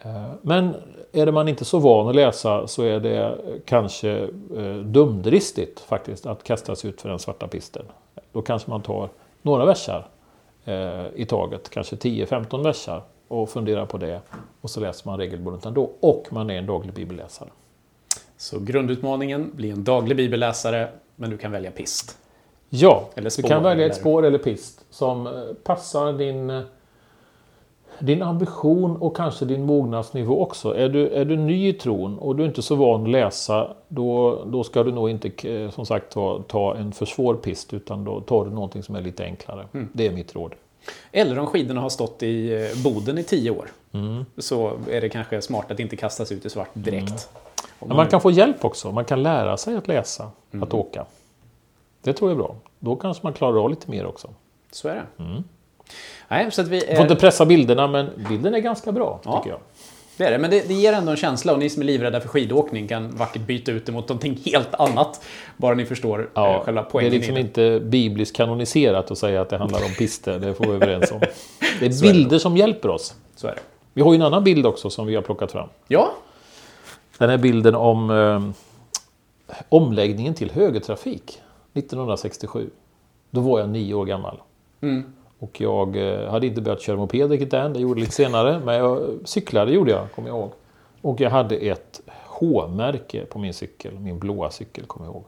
Eh, 0.01 0.31
men 0.43 0.75
är 1.13 1.27
det 1.27 1.33
man 1.33 1.49
inte 1.49 1.65
så 1.65 1.79
van 1.79 2.09
att 2.09 2.15
läsa 2.15 2.67
så 2.67 2.83
är 2.83 3.01
det 3.01 3.39
kanske 3.65 4.29
dumdristigt 4.85 5.81
faktiskt 5.81 6.27
att 6.27 6.45
kasta 6.45 6.77
sig 6.77 6.91
ut 6.91 7.01
för 7.01 7.09
den 7.09 7.19
svarta 7.19 7.49
pisten. 7.49 7.85
Då 8.33 8.43
kanske 8.43 8.71
man 8.71 8.83
tar 8.83 9.09
några 9.47 9.65
versar 9.65 10.09
eh, 10.65 11.07
i 11.15 11.27
taget, 11.29 11.71
kanske 11.71 11.97
10-15 11.97 12.65
versar 12.65 13.03
och 13.29 13.51
funderar 13.51 13.87
på 13.87 13.99
det. 13.99 14.21
Och 14.61 14.71
så 14.71 14.81
läser 14.81 15.09
man 15.09 15.19
regelbundet 15.19 15.67
ändå 15.67 15.91
och 16.01 16.27
man 16.31 16.51
är 16.51 16.59
en 16.59 16.67
daglig 16.67 16.95
bibelläsare. 16.95 17.49
Så 18.37 18.61
grundutmaningen, 18.61 19.51
bli 19.55 19.71
en 19.71 19.85
daglig 19.85 20.17
bibelläsare, 20.17 20.89
men 21.17 21.31
du 21.31 21.39
kan 21.39 21.53
välja 21.53 21.71
pist. 21.71 22.19
Ja, 22.69 23.09
Eller 23.15 23.25
du 23.25 23.31
spår, 23.31 23.49
kan 23.49 23.63
välja 23.63 23.87
ett 23.87 23.97
spår 23.97 24.27
eller 24.27 24.39
pist 24.39 24.85
som 24.91 25.27
eh, 25.27 25.33
passar 25.65 26.13
din, 26.13 26.51
eh, 26.51 26.63
din 28.01 28.23
ambition 28.23 28.97
och 28.97 29.17
kanske 29.17 29.45
din 29.45 29.63
mognadsnivå 29.63 30.43
också. 30.43 30.77
Är 30.77 30.89
du, 30.89 31.09
är 31.09 31.25
du 31.25 31.37
ny 31.37 31.69
i 31.69 31.73
tron 31.73 32.19
och 32.19 32.37
du 32.37 32.43
är 32.43 32.47
inte 32.49 32.63
så 32.63 32.75
van 32.75 33.03
att 33.03 33.09
läsa, 33.09 33.75
då, 33.89 34.39
då 34.45 34.65
ska 34.65 34.83
du 34.83 34.93
nog 34.93 35.11
inte 35.11 35.51
eh, 35.51 35.71
som 35.71 35.87
sagt 35.87 36.13
ta, 36.13 36.43
ta 36.49 36.77
en 36.77 36.93
för 36.93 37.07
svår 37.07 37.35
pist 37.35 37.75
utan 37.75 38.05
då 38.05 38.21
tar 38.21 38.45
du 38.45 38.51
någonting 38.51 38.83
som 38.83 38.97
är 38.97 39.01
lite 39.01 39.25
enklare. 39.25 39.67
Mm. 39.75 39.89
Det 39.93 40.07
är 40.07 40.11
mitt 40.13 40.35
råd. 40.35 40.53
Eller 41.13 41.39
om 41.39 41.47
skidorna 41.47 41.81
har 41.81 41.89
stått 41.89 42.23
i 42.23 42.55
eh, 42.55 42.83
boden 42.85 43.19
i 43.19 43.23
tio 43.23 43.51
år. 43.51 43.67
Mm. 43.93 44.25
Så 44.39 44.73
är 44.91 45.01
det 45.01 45.09
kanske 45.09 45.43
smart 45.43 45.71
att 45.71 45.81
inte 45.81 45.97
kastas 45.97 46.33
ut 46.33 46.45
i 46.47 46.51
svart 46.51 46.69
direkt. 46.73 47.29
Om 47.79 47.89
Men 47.89 47.97
man 47.97 48.07
kan 48.07 48.21
få 48.21 48.31
hjälp 48.31 48.65
också. 48.65 48.93
Man 48.93 49.05
kan 49.05 49.23
lära 49.23 49.57
sig 49.57 49.77
att 49.77 49.89
läsa, 49.89 50.31
Mm. 50.53 50.63
att 50.63 50.75
åka. 50.75 51.05
Det 52.03 52.13
tror 52.13 52.31
jag 52.31 52.39
är 52.39 52.43
bra. 52.43 52.55
Då 52.79 52.97
kanske 52.97 53.27
man 53.27 53.33
klarar 53.33 53.65
av 53.65 53.71
lite 53.71 53.91
mer 53.91 54.07
också. 54.07 54.29
Så 54.73 54.89
är 54.89 54.95
det. 54.95 55.43
Nej, 56.29 56.51
så 56.51 56.61
att 56.61 56.69
vi 56.69 56.81
Får 56.81 56.89
är... 56.89 57.03
inte 57.03 57.17
pressa 57.17 57.47
bilderna, 57.47 57.87
men 57.87 58.11
bilden 58.29 58.55
är 58.55 58.59
ganska 58.59 58.93
bra, 58.93 59.21
Ja. 59.25 59.37
tycker 59.39 59.51
jag. 59.51 59.61
Det 60.19 60.25
är 60.25 60.31
det, 60.31 60.39
men 60.39 60.51
det, 60.51 60.69
det 60.69 60.75
ger 60.75 60.93
ändå 60.93 61.11
en 61.11 61.17
känsla 61.17 61.53
och 61.53 61.59
ni 61.59 61.71
som 61.71 61.83
är 61.83 61.87
livrädda 61.87 62.21
för 62.21 62.29
skidåkning 62.29 62.89
kan 62.89 63.11
vackert 63.17 63.43
byta 63.43 63.73
ut 63.73 63.87
det 63.87 63.93
mot 63.93 64.09
någonting 64.09 64.41
helt 64.45 64.75
annat. 64.75 65.25
Bara 65.57 65.75
ni 65.75 65.85
förstår 65.85 66.21
eh, 66.21 66.27
Ja, 66.35 66.63
själva 66.65 66.81
det 66.83 66.87
är 66.89 66.91
poängen 66.91 67.13
liksom 67.13 67.37
inte 67.37 67.81
bibliskt 67.81 68.37
kanoniserat 68.37 69.11
att 69.11 69.19
säga 69.19 69.41
att 69.41 69.49
det 69.49 69.57
handlar 69.59 69.85
om 69.85 69.91
pister. 69.99 70.39
Det 70.39 70.55
får 70.55 70.65
vi 70.67 70.73
överens 70.73 71.13
om. 71.13 71.21
Det 71.81 71.87
är 71.87 71.91
Så 71.91 72.05
är 72.05 72.09
det. 72.09 72.13
bilder 72.15 72.39
som 72.39 72.57
hjälper 72.57 72.89
oss. 72.89 73.15
Så 73.37 73.47
är 73.47 73.55
det. 73.55 73.61
Vi 73.93 74.03
har 74.03 74.13
ju 74.13 74.17
en 74.17 74.23
annan 74.23 74.45
bild 74.45 74.67
också 74.67 74.91
som 74.91 75.07
vi 75.07 75.15
har 75.15 75.23
plockat 75.23 75.53
fram. 75.53 75.69
Ja, 75.89 76.13
Den 77.19 77.31
här 77.31 77.39
bilden 77.39 77.75
om 77.75 78.11
eh, 78.11 79.55
omläggningen 79.69 80.35
till 80.35 80.51
högertrafik 80.51 81.41
1967. 81.75 82.71
Då 83.31 83.41
var 83.41 83.61
jag 83.61 83.69
nio 83.69 83.95
år 83.95 84.05
gammal. 84.05 84.37
Mm. 84.81 85.13
Och 85.39 85.61
jag 85.61 85.97
eh, 85.97 86.31
hade 86.31 86.47
inte 86.47 86.61
börjat 86.61 86.81
köra 86.81 86.97
moped 86.97 87.31
riktigt 87.31 87.53
än. 87.53 87.73
Det 87.73 87.81
gjorde 87.81 88.01
jag 88.01 88.05
lite 88.05 88.15
senare. 88.15 88.61
Men 88.65 88.75
jag 88.75 89.19
cyklade 89.25 89.73
gjorde 89.73 89.91
jag, 89.91 90.13
kommer 90.13 90.29
jag 90.29 90.39
ihåg. 90.39 90.51
Och 91.03 91.21
jag 91.21 91.31
hade 91.31 91.57
ett 91.57 92.01
H-märke 92.27 93.25
på 93.25 93.39
min 93.39 93.55
cykel. 93.55 93.99
Min 93.99 94.19
blåa 94.19 94.51
cykel, 94.51 94.85
kommer 94.85 95.07
jag 95.07 95.15
ihåg. 95.15 95.25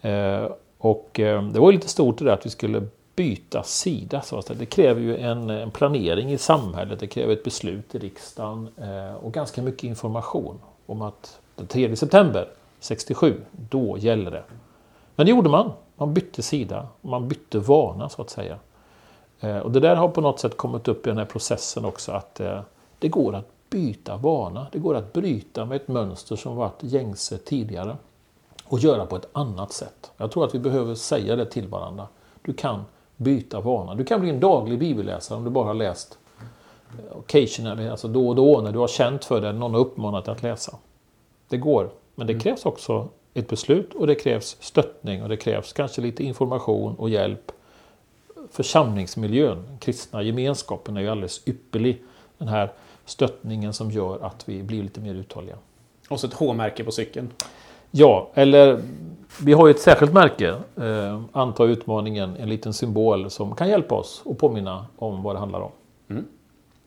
Eh, 0.00 0.50
och 0.78 1.20
eh, 1.20 1.42
det 1.42 1.60
var 1.60 1.70
ju 1.70 1.76
lite 1.76 1.88
stort 1.88 2.18
det 2.18 2.24
där 2.24 2.32
att 2.32 2.46
vi 2.46 2.50
skulle 2.50 2.86
byta 3.16 3.62
sida. 3.62 4.20
Så 4.22 4.42
det 4.58 4.66
kräver 4.66 5.00
ju 5.00 5.16
en, 5.16 5.50
en 5.50 5.70
planering 5.70 6.32
i 6.32 6.38
samhället. 6.38 7.00
Det 7.00 7.06
kräver 7.06 7.32
ett 7.32 7.44
beslut 7.44 7.94
i 7.94 7.98
riksdagen. 7.98 8.68
Eh, 8.76 9.14
och 9.14 9.32
ganska 9.32 9.62
mycket 9.62 9.84
information 9.84 10.58
om 10.86 11.02
att 11.02 11.40
den 11.56 11.66
3 11.66 11.96
september 11.96 12.48
67, 12.80 13.40
då 13.70 13.98
gäller 13.98 14.30
det. 14.30 14.42
Men 15.16 15.26
det 15.26 15.30
gjorde 15.30 15.48
man. 15.48 15.72
Man 15.96 16.14
bytte 16.14 16.42
sida. 16.42 16.88
Man 17.00 17.28
bytte 17.28 17.58
vana 17.58 18.08
så 18.08 18.22
att 18.22 18.30
säga. 18.30 18.58
Eh, 19.40 19.58
Och 19.58 19.70
det 19.70 19.80
där 19.80 19.96
har 19.96 20.08
på 20.08 20.20
något 20.20 20.40
sätt 20.40 20.56
kommit 20.56 20.88
upp 20.88 21.06
i 21.06 21.10
den 21.10 21.18
här 21.18 21.24
processen 21.24 21.84
också 21.84 22.12
att 22.12 22.40
eh, 22.40 22.60
det 22.98 23.08
går 23.08 23.34
att 23.34 23.48
byta 23.70 24.16
vana. 24.16 24.66
Det 24.72 24.78
går 24.78 24.94
att 24.94 25.12
bryta 25.12 25.64
med 25.64 25.76
ett 25.76 25.88
mönster 25.88 26.36
som 26.36 26.56
varit 26.56 26.82
gängse 26.82 27.38
tidigare 27.38 27.96
och 28.64 28.78
göra 28.78 29.06
på 29.06 29.16
ett 29.16 29.28
annat 29.32 29.72
sätt. 29.72 30.10
Jag 30.16 30.30
tror 30.30 30.44
att 30.44 30.54
vi 30.54 30.58
behöver 30.58 30.94
säga 30.94 31.36
det 31.36 31.46
till 31.46 31.68
varandra. 31.68 32.08
Du 32.42 32.52
kan 32.52 32.84
byta 33.16 33.60
vana. 33.60 33.94
Du 33.94 34.04
kan 34.04 34.20
bli 34.20 34.30
en 34.30 34.40
daglig 34.40 34.78
bibelläsare 34.78 35.38
om 35.38 35.44
du 35.44 35.50
bara 35.50 35.66
har 35.66 35.74
läst 35.74 36.18
eh, 36.98 37.18
occasionally, 37.18 37.88
alltså 37.88 38.08
då 38.08 38.28
och 38.28 38.36
då 38.36 38.60
när 38.60 38.72
du 38.72 38.78
har 38.78 38.88
känt 38.88 39.24
för 39.24 39.40
det, 39.40 39.52
någon 39.52 39.74
har 39.74 39.80
uppmanat 39.80 40.24
dig 40.24 40.32
att 40.32 40.42
läsa. 40.42 40.76
Det 41.48 41.56
går, 41.56 41.90
men 42.14 42.26
det 42.26 42.40
krävs 42.40 42.66
också 42.66 43.08
ett 43.34 43.48
beslut 43.48 43.94
och 43.94 44.06
det 44.06 44.14
krävs 44.14 44.56
stöttning 44.60 45.22
och 45.22 45.28
det 45.28 45.36
krävs 45.36 45.72
kanske 45.72 46.00
lite 46.00 46.24
information 46.24 46.94
och 46.94 47.10
hjälp. 47.10 47.52
Församlingsmiljön, 48.50 49.64
den 49.68 49.78
kristna 49.78 50.22
gemenskapen 50.22 50.96
är 50.96 51.00
ju 51.00 51.08
alldeles 51.08 51.48
ypperlig. 51.48 52.02
Den 52.38 52.48
här 52.48 52.72
stöttningen 53.04 53.72
som 53.72 53.90
gör 53.90 54.24
att 54.24 54.48
vi 54.48 54.62
blir 54.62 54.82
lite 54.82 55.00
mer 55.00 55.14
uthålliga. 55.14 55.56
och 56.08 56.20
så 56.20 56.26
ett 56.26 56.34
H-märke 56.34 56.84
på 56.84 56.92
cykeln. 56.92 57.30
Ja, 57.90 58.30
eller 58.34 58.82
vi 59.42 59.52
har 59.52 59.66
ju 59.66 59.70
ett 59.70 59.80
särskilt 59.80 60.12
märke, 60.12 60.48
eh, 60.76 61.20
anta 61.32 61.64
utmaningen, 61.64 62.36
en 62.36 62.48
liten 62.48 62.72
symbol 62.72 63.30
som 63.30 63.54
kan 63.54 63.68
hjälpa 63.68 63.94
oss 63.94 64.22
och 64.24 64.38
påminna 64.38 64.86
om 64.96 65.22
vad 65.22 65.34
det 65.34 65.38
handlar 65.38 65.60
om. 65.60 65.70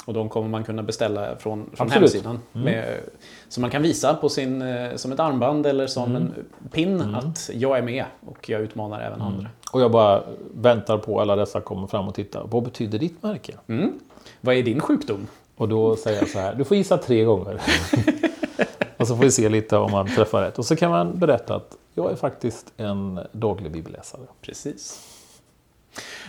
Och 0.06 0.14
de 0.14 0.30
kommer 0.30 0.50
man 0.50 0.64
kunna 0.64 0.84
beställa 0.84 1.36
från, 1.36 1.70
från 1.74 1.92
hemsidan. 1.92 2.40
Med, 2.52 3.00
som 3.50 3.62
man 3.62 3.70
kan 3.70 3.82
visa 3.82 4.14
på 4.14 4.30
sin, 4.30 4.62
eh, 4.62 4.96
som 4.96 5.12
ett 5.12 5.20
armband 5.20 5.66
eller 5.66 5.88
som 5.88 6.16
en 6.16 6.34
pin 6.72 7.16
att 7.16 7.50
jag 7.54 7.78
är 7.78 7.82
med 7.82 8.06
och 8.26 8.50
jag 8.50 8.62
utmanar 8.62 9.02
även 9.02 9.22
andra. 9.22 9.48
Och 9.72 9.82
jag 9.82 9.92
bara 9.92 10.24
väntar 10.54 10.98
på 10.98 11.22
alla 11.22 11.36
dessa 11.36 11.62
kommer 11.62 11.88
fram 11.88 12.08
och 12.08 12.16
tittar. 12.16 12.44
Vad 12.50 12.64
betyder 12.64 13.00
ditt 13.00 13.24
märke? 13.24 13.54
Mm. 13.68 14.00
Vad 14.42 14.56
är 14.56 14.64
din 14.64 14.80
sjukdom? 14.80 15.28
Och 15.56 15.70
då 15.70 15.96
säger 15.96 16.20
jag 16.20 16.30
så 16.30 16.40
här, 16.40 16.56
du 16.56 16.64
får 16.64 16.78
gissa 16.78 16.98
tre 16.98 17.24
gånger. 17.24 17.62
och 18.98 19.08
så 19.08 19.16
får 19.16 19.24
vi 19.24 19.32
se 19.32 19.50
lite 19.50 19.78
om 19.78 19.92
man 19.92 20.08
träffar 20.08 20.42
rätt. 20.42 20.60
Och 20.60 20.66
så 20.66 20.76
kan 20.76 20.92
man 20.92 21.20
berätta 21.20 21.56
att 21.56 21.78
jag 21.94 22.12
är 22.12 22.16
faktiskt 22.16 22.74
en 22.78 23.20
daglig 23.32 23.72
bibelläsare. 23.72 24.22
Precis. 24.42 25.13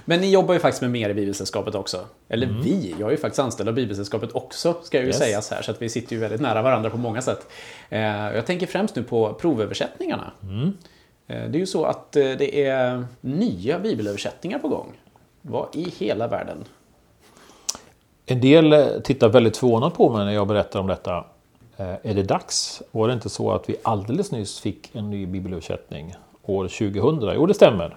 Men 0.04 0.20
ni 0.20 0.30
jobbar 0.30 0.54
ju 0.54 0.60
faktiskt 0.60 0.82
med 0.82 0.90
mer 0.90 1.10
i 1.10 1.14
Bibelsällskapet 1.14 1.74
också. 1.74 2.00
Eller 2.28 2.46
vi, 2.46 2.94
jag 2.98 3.06
är 3.06 3.10
ju 3.10 3.16
faktiskt 3.16 3.38
anställd 3.40 3.68
av 3.68 3.74
Bibelsällskapet 3.74 4.32
också, 4.32 4.74
ska 4.82 5.00
ju 5.00 5.06
Yes. 5.06 5.18
sägas 5.18 5.50
här. 5.50 5.62
Så 5.62 5.70
att 5.70 5.82
vi 5.82 5.88
sitter 5.88 6.12
ju 6.16 6.20
väldigt 6.20 6.40
nära 6.40 6.62
varandra 6.62 6.90
på 6.90 6.96
många 6.96 7.22
sätt. 7.22 7.46
Eh, 7.90 8.00
Jag 8.34 8.46
tänker 8.46 8.66
främst 8.66 8.96
nu 8.96 9.02
på 9.02 9.32
provöversättningarna. 9.34 10.32
Eh, 11.26 11.36
Det 11.48 11.56
är 11.56 11.60
ju 11.60 11.66
så 11.66 11.84
att 11.84 12.16
eh, 12.16 12.22
det 12.22 12.66
är 12.66 13.04
nya 13.20 13.78
bibelöversättningar 13.78 14.58
på 14.58 14.68
gång. 14.68 14.92
Vad 15.42 15.68
i 15.76 15.90
hela 15.98 16.28
världen? 16.28 16.64
En 18.26 18.40
del 18.40 19.00
tittar 19.04 19.28
väldigt 19.28 19.56
förvånat 19.56 19.94
på 19.94 20.10
mig 20.10 20.24
när 20.24 20.32
jag 20.32 20.46
berättar 20.46 20.80
om 20.80 20.86
detta. 20.86 21.24
Är 21.76 22.14
det 22.14 22.22
dags? 22.22 22.82
Var 22.90 23.08
det 23.08 23.14
inte 23.14 23.28
så 23.28 23.52
att 23.52 23.68
vi 23.68 23.76
alldeles 23.82 24.32
nyss 24.32 24.60
fick 24.60 24.90
en 24.94 25.10
ny 25.10 25.26
bibelöversättning 25.26 26.14
år 26.42 26.68
2000? 26.68 27.32
Jo, 27.34 27.46
det 27.46 27.54
stämmer. 27.54 27.96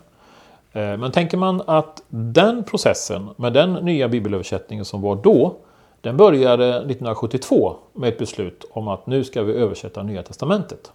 Eh, 0.78 0.98
men 0.98 1.12
tänker 1.12 1.38
man 1.38 1.62
att 1.66 2.04
den 2.10 2.64
processen 2.64 3.30
med 3.36 3.54
den 3.54 3.74
nya 3.74 4.10
bibelöversättningen 4.10 4.86
som 4.86 5.02
var 5.02 5.16
då, 5.16 5.56
den 6.02 6.18
började 6.18 6.68
1972 6.68 7.76
med 7.94 8.10
ett 8.10 8.18
beslut 8.18 8.66
om 8.72 8.88
att 8.88 9.08
nu 9.08 9.24
ska 9.24 9.44
vi 9.44 9.54
översätta 9.54 10.04
Nya 10.04 10.24
Testamentet. 10.24 10.92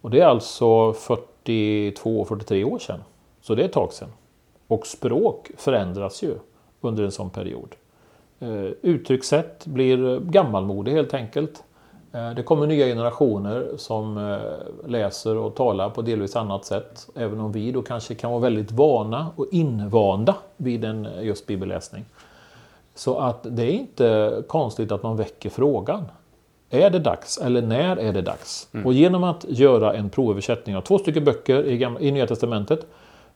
Och 0.00 0.10
det 0.10 0.20
är 0.20 0.26
alltså 0.26 0.92
42-43 0.92 2.64
år 2.64 2.78
sedan 2.78 3.00
Så 3.40 3.54
det 3.54 3.62
är 3.62 3.66
ett 3.66 3.72
tag 3.72 3.92
sedan. 3.92 4.08
Och 4.66 4.86
språk 4.86 5.50
förändras 5.56 6.22
ju 6.22 6.34
under 6.80 7.04
en 7.04 7.12
sån 7.12 7.30
period. 7.30 7.74
Eh, 8.40 8.68
uttryckssätt 8.82 9.66
blir 9.66 10.20
gammalmodig 10.20 10.92
helt 10.92 11.14
enkelt. 11.14 11.64
Eh, 12.14 12.30
det 12.30 12.42
kommer 12.42 12.66
nya 12.66 12.86
generationer 12.86 13.68
som 13.76 14.18
eh, 14.18 14.90
läser 14.90 15.36
och 15.36 15.54
talar 15.54 15.90
på 15.90 16.02
delvis 16.02 16.36
annat 16.36 16.64
sätt. 16.64 17.08
Även 17.14 17.40
om 17.40 17.52
vi 17.52 17.72
då 17.72 17.82
kanske 17.82 18.14
kan 18.14 18.30
vara 18.30 18.40
väldigt 18.40 18.72
vana 18.72 19.30
och 19.36 19.46
invanda 19.50 20.36
vid 20.56 20.84
en 20.84 21.08
just 21.20 21.46
bibelläsning. 21.46 22.04
Så 22.94 23.18
att 23.18 23.40
det 23.42 23.62
är 23.62 23.72
inte 23.72 24.42
konstigt 24.48 24.92
att 24.92 25.02
man 25.02 25.16
väcker 25.16 25.50
frågan. 25.50 26.04
Är 26.70 26.90
det 26.90 26.98
dags 26.98 27.38
eller 27.38 27.62
när 27.62 27.96
är 27.96 28.12
det 28.12 28.22
dags? 28.22 28.68
Mm. 28.72 28.86
Och 28.86 28.92
genom 28.92 29.24
att 29.24 29.44
göra 29.48 29.94
en 29.94 30.10
provöversättning 30.10 30.76
av 30.76 30.80
två 30.80 30.98
stycken 30.98 31.24
böcker 31.24 31.64
i, 31.64 31.78
gamla, 31.78 32.00
i 32.00 32.10
Nya 32.10 32.26
Testamentet 32.26 32.86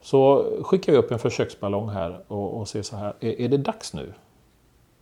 så 0.01 0.45
skickar 0.63 0.91
vi 0.91 0.97
upp 0.97 1.11
en 1.11 1.19
försöksballong 1.19 1.89
här 1.89 2.19
och, 2.27 2.59
och 2.59 2.67
ser 2.67 2.81
så 2.81 2.95
här, 2.95 3.13
är, 3.19 3.41
är 3.41 3.47
det 3.47 3.57
dags 3.57 3.93
nu? 3.93 4.13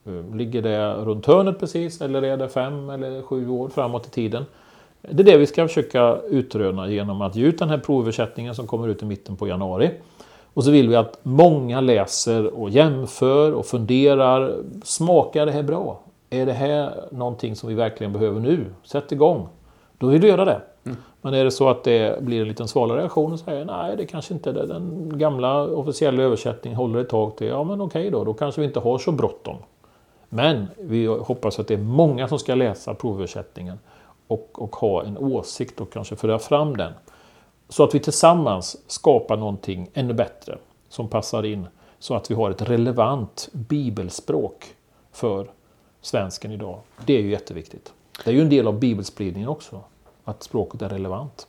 Eh, 0.07 0.35
ligger 0.35 0.61
det 0.61 0.93
runt 0.93 1.25
hörnet 1.25 1.59
precis 1.59 2.01
eller 2.01 2.21
är 2.21 2.37
det 2.37 2.49
fem 2.49 2.89
eller 2.89 3.21
sju 3.21 3.49
år 3.49 3.69
framåt 3.69 4.07
i 4.07 4.09
tiden? 4.09 4.45
Det 5.01 5.23
är 5.23 5.25
det 5.25 5.37
vi 5.37 5.47
ska 5.47 5.67
försöka 5.67 6.17
utröna 6.29 6.89
genom 6.89 7.21
att 7.21 7.35
ge 7.35 7.45
ut 7.45 7.59
den 7.59 7.69
här 7.69 7.77
provöversättningen 7.77 8.55
som 8.55 8.67
kommer 8.67 8.87
ut 8.87 9.01
i 9.01 9.05
mitten 9.05 9.35
på 9.35 9.47
januari. 9.47 9.91
Och 10.53 10.63
så 10.63 10.71
vill 10.71 10.89
vi 10.89 10.95
att 10.95 11.19
många 11.23 11.81
läser 11.81 12.59
och 12.59 12.69
jämför 12.69 13.53
och 13.53 13.65
funderar. 13.65 14.55
Smakar 14.83 15.45
det 15.45 15.51
här 15.51 15.63
bra? 15.63 15.99
Är 16.29 16.45
det 16.45 16.53
här 16.53 16.91
någonting 17.11 17.55
som 17.55 17.69
vi 17.69 17.75
verkligen 17.75 18.13
behöver 18.13 18.39
nu? 18.39 18.65
Sätt 18.83 19.11
igång! 19.11 19.47
Då 19.97 20.07
vill 20.07 20.21
du 20.21 20.27
göra 20.27 20.45
det. 20.45 20.61
Mm. 20.85 20.97
Men 21.21 21.33
är 21.33 21.43
det 21.43 21.51
så 21.51 21.69
att 21.69 21.83
det 21.83 22.21
blir 22.21 22.41
en 22.41 22.47
liten 22.47 22.67
svalare 22.67 22.99
reaktion 22.99 23.33
och 23.33 23.39
säger 23.39 23.65
nej, 23.65 23.97
det 23.97 24.05
kanske 24.05 24.33
inte 24.33 24.49
är 24.49 24.53
Den 24.53 25.11
gamla 25.19 25.67
officiella 25.67 26.23
översättningen 26.23 26.77
håller 26.77 26.99
ett 26.99 27.09
tag 27.09 27.37
till. 27.37 27.47
Ja, 27.47 27.63
men 27.63 27.81
okej 27.81 28.09
då. 28.09 28.23
Då 28.23 28.33
kanske 28.33 28.61
vi 28.61 28.67
inte 28.67 28.79
har 28.79 28.97
så 28.97 29.11
bråttom. 29.11 29.55
Men 30.29 30.67
vi 30.77 31.05
hoppas 31.05 31.59
att 31.59 31.67
det 31.67 31.73
är 31.73 31.77
många 31.77 32.27
som 32.27 32.39
ska 32.39 32.55
läsa 32.55 32.93
provöversättningen 32.93 33.79
och, 34.27 34.49
och 34.53 34.75
ha 34.75 35.03
en 35.03 35.17
åsikt 35.17 35.81
och 35.81 35.93
kanske 35.93 36.15
föra 36.15 36.39
fram 36.39 36.77
den. 36.77 36.93
Så 37.69 37.83
att 37.83 37.95
vi 37.95 37.99
tillsammans 37.99 38.77
skapar 38.87 39.37
någonting 39.37 39.89
ännu 39.93 40.13
bättre 40.13 40.57
som 40.89 41.07
passar 41.07 41.45
in 41.45 41.67
så 41.99 42.15
att 42.15 42.31
vi 42.31 42.35
har 42.35 42.51
ett 42.51 42.61
relevant 42.61 43.49
bibelspråk 43.51 44.65
för 45.11 45.47
svensken 46.01 46.51
idag. 46.51 46.79
Det 47.05 47.13
är 47.13 47.21
ju 47.21 47.29
jätteviktigt. 47.29 47.93
Det 48.23 48.29
är 48.29 48.33
ju 48.35 48.41
en 48.41 48.49
del 48.49 48.67
av 48.67 48.79
bibelspridningen 48.79 49.49
också, 49.49 49.81
att 50.23 50.43
språket 50.43 50.81
är 50.81 50.89
relevant. 50.89 51.47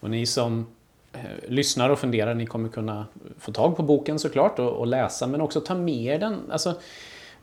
Och 0.00 0.10
ni 0.10 0.26
som 0.26 0.66
eh, 1.12 1.20
lyssnar 1.48 1.90
och 1.90 1.98
funderar, 1.98 2.34
ni 2.34 2.46
kommer 2.46 2.68
kunna 2.68 3.06
få 3.38 3.52
tag 3.52 3.76
på 3.76 3.82
boken 3.82 4.18
såklart 4.18 4.58
och, 4.58 4.70
och 4.70 4.86
läsa, 4.86 5.26
men 5.26 5.40
också 5.40 5.60
ta 5.60 5.74
med 5.74 6.20
den. 6.20 6.40
Alltså, 6.50 6.74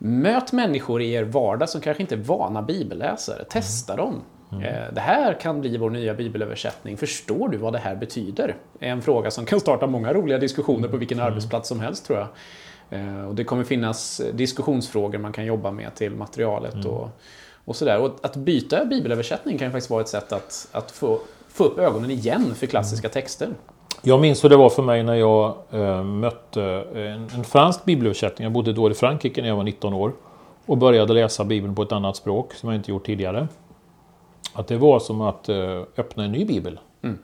möt 0.04 0.52
människor 0.52 1.02
i 1.02 1.14
er 1.14 1.24
vardag 1.24 1.70
som 1.70 1.82
kanske 1.82 2.04
inte 2.04 2.16
är 2.16 2.20
vana 2.20 2.62
bibelläsare. 2.62 3.44
Testa 3.44 3.96
dem. 3.96 4.22
Mm. 4.52 4.64
Eh, 4.64 4.94
det 4.94 5.02
här 5.02 5.34
kan 5.34 5.62
bli 5.62 5.78
vår 5.78 5.90
nya 5.90 6.14
bibelöversättning. 6.14 6.98
Förstår 6.98 7.50
du 7.50 7.58
vad 7.58 7.74
det 7.74 7.80
här 7.80 7.96
betyder? 7.96 8.56
Är 8.80 8.90
en 8.90 9.02
fråga 9.02 9.32
som 9.32 9.46
kan 9.46 9.60
starta 9.60 9.88
många 9.88 10.14
roliga 10.14 10.38
diskussioner 10.38 10.88
på 10.88 10.98
vilken 10.98 11.20
mm. 11.20 11.32
arbetsplats 11.32 11.70
som 11.70 11.80
helst 11.80 12.06
tror 12.06 12.20
jag. 12.20 12.28
Eh, 13.00 13.26
och 13.26 13.36
det 13.36 13.44
kommer 13.44 13.64
finnas 13.64 14.22
diskussionsfrågor 14.34 15.18
man 15.18 15.32
kan 15.34 15.46
jobba 15.46 15.72
med 15.72 15.96
till 15.96 16.16
materialet 16.16 16.74
mm. 16.74 16.88
och, 16.88 17.10
och 17.66 17.76
sådär. 17.76 18.00
Och 18.00 18.12
att 18.22 18.36
byta 18.36 18.86
bibelöversättning 18.86 19.58
kan 19.58 19.68
ju 19.68 19.72
faktiskt 19.72 19.90
vara 19.90 20.02
ett 20.02 20.10
sätt 20.10 20.32
att, 20.32 20.68
att 20.72 20.92
få, 20.92 21.20
få 21.48 21.64
upp 21.64 21.80
ögonen 21.80 22.12
igen 22.12 22.56
för 22.56 22.68
klassiska 22.68 23.08
mm. 23.08 23.14
texter. 23.14 23.50
Jag 24.04 24.22
minns 24.22 24.44
hur 24.44 24.50
det 24.50 24.58
var 24.58 24.70
för 24.70 24.84
mig 24.84 25.04
när 25.04 25.16
jag 25.16 25.56
äh, 25.72 26.04
mötte 26.04 26.64
en, 26.96 27.30
en 27.36 27.44
fransk 27.44 27.86
bibelöversättning. 27.86 28.44
Jag 28.44 28.52
bodde 28.52 28.74
då 28.74 28.92
i 28.92 28.94
Frankrike 28.94 29.42
när 29.42 29.48
jag 29.48 29.56
var 29.56 29.64
19 29.64 29.94
år. 29.94 30.14
Och 30.66 30.78
började 30.78 31.14
läsa 31.14 31.44
Bibeln 31.44 31.76
på 31.76 31.82
ett 31.82 31.92
annat 31.92 32.16
språk 32.16 32.54
som 32.54 32.70
jag 32.70 32.80
inte 32.80 32.92
gjort 32.92 33.06
tidigare. 33.06 33.48
Att 34.54 34.68
det 34.68 34.78
var 34.78 35.00
som 35.00 35.22
att 35.22 35.50
äh, 35.50 35.82
öppna 35.98 36.24
en 36.24 36.32
ny 36.32 36.46
bibel. 36.46 36.80
Mm. 37.02 37.18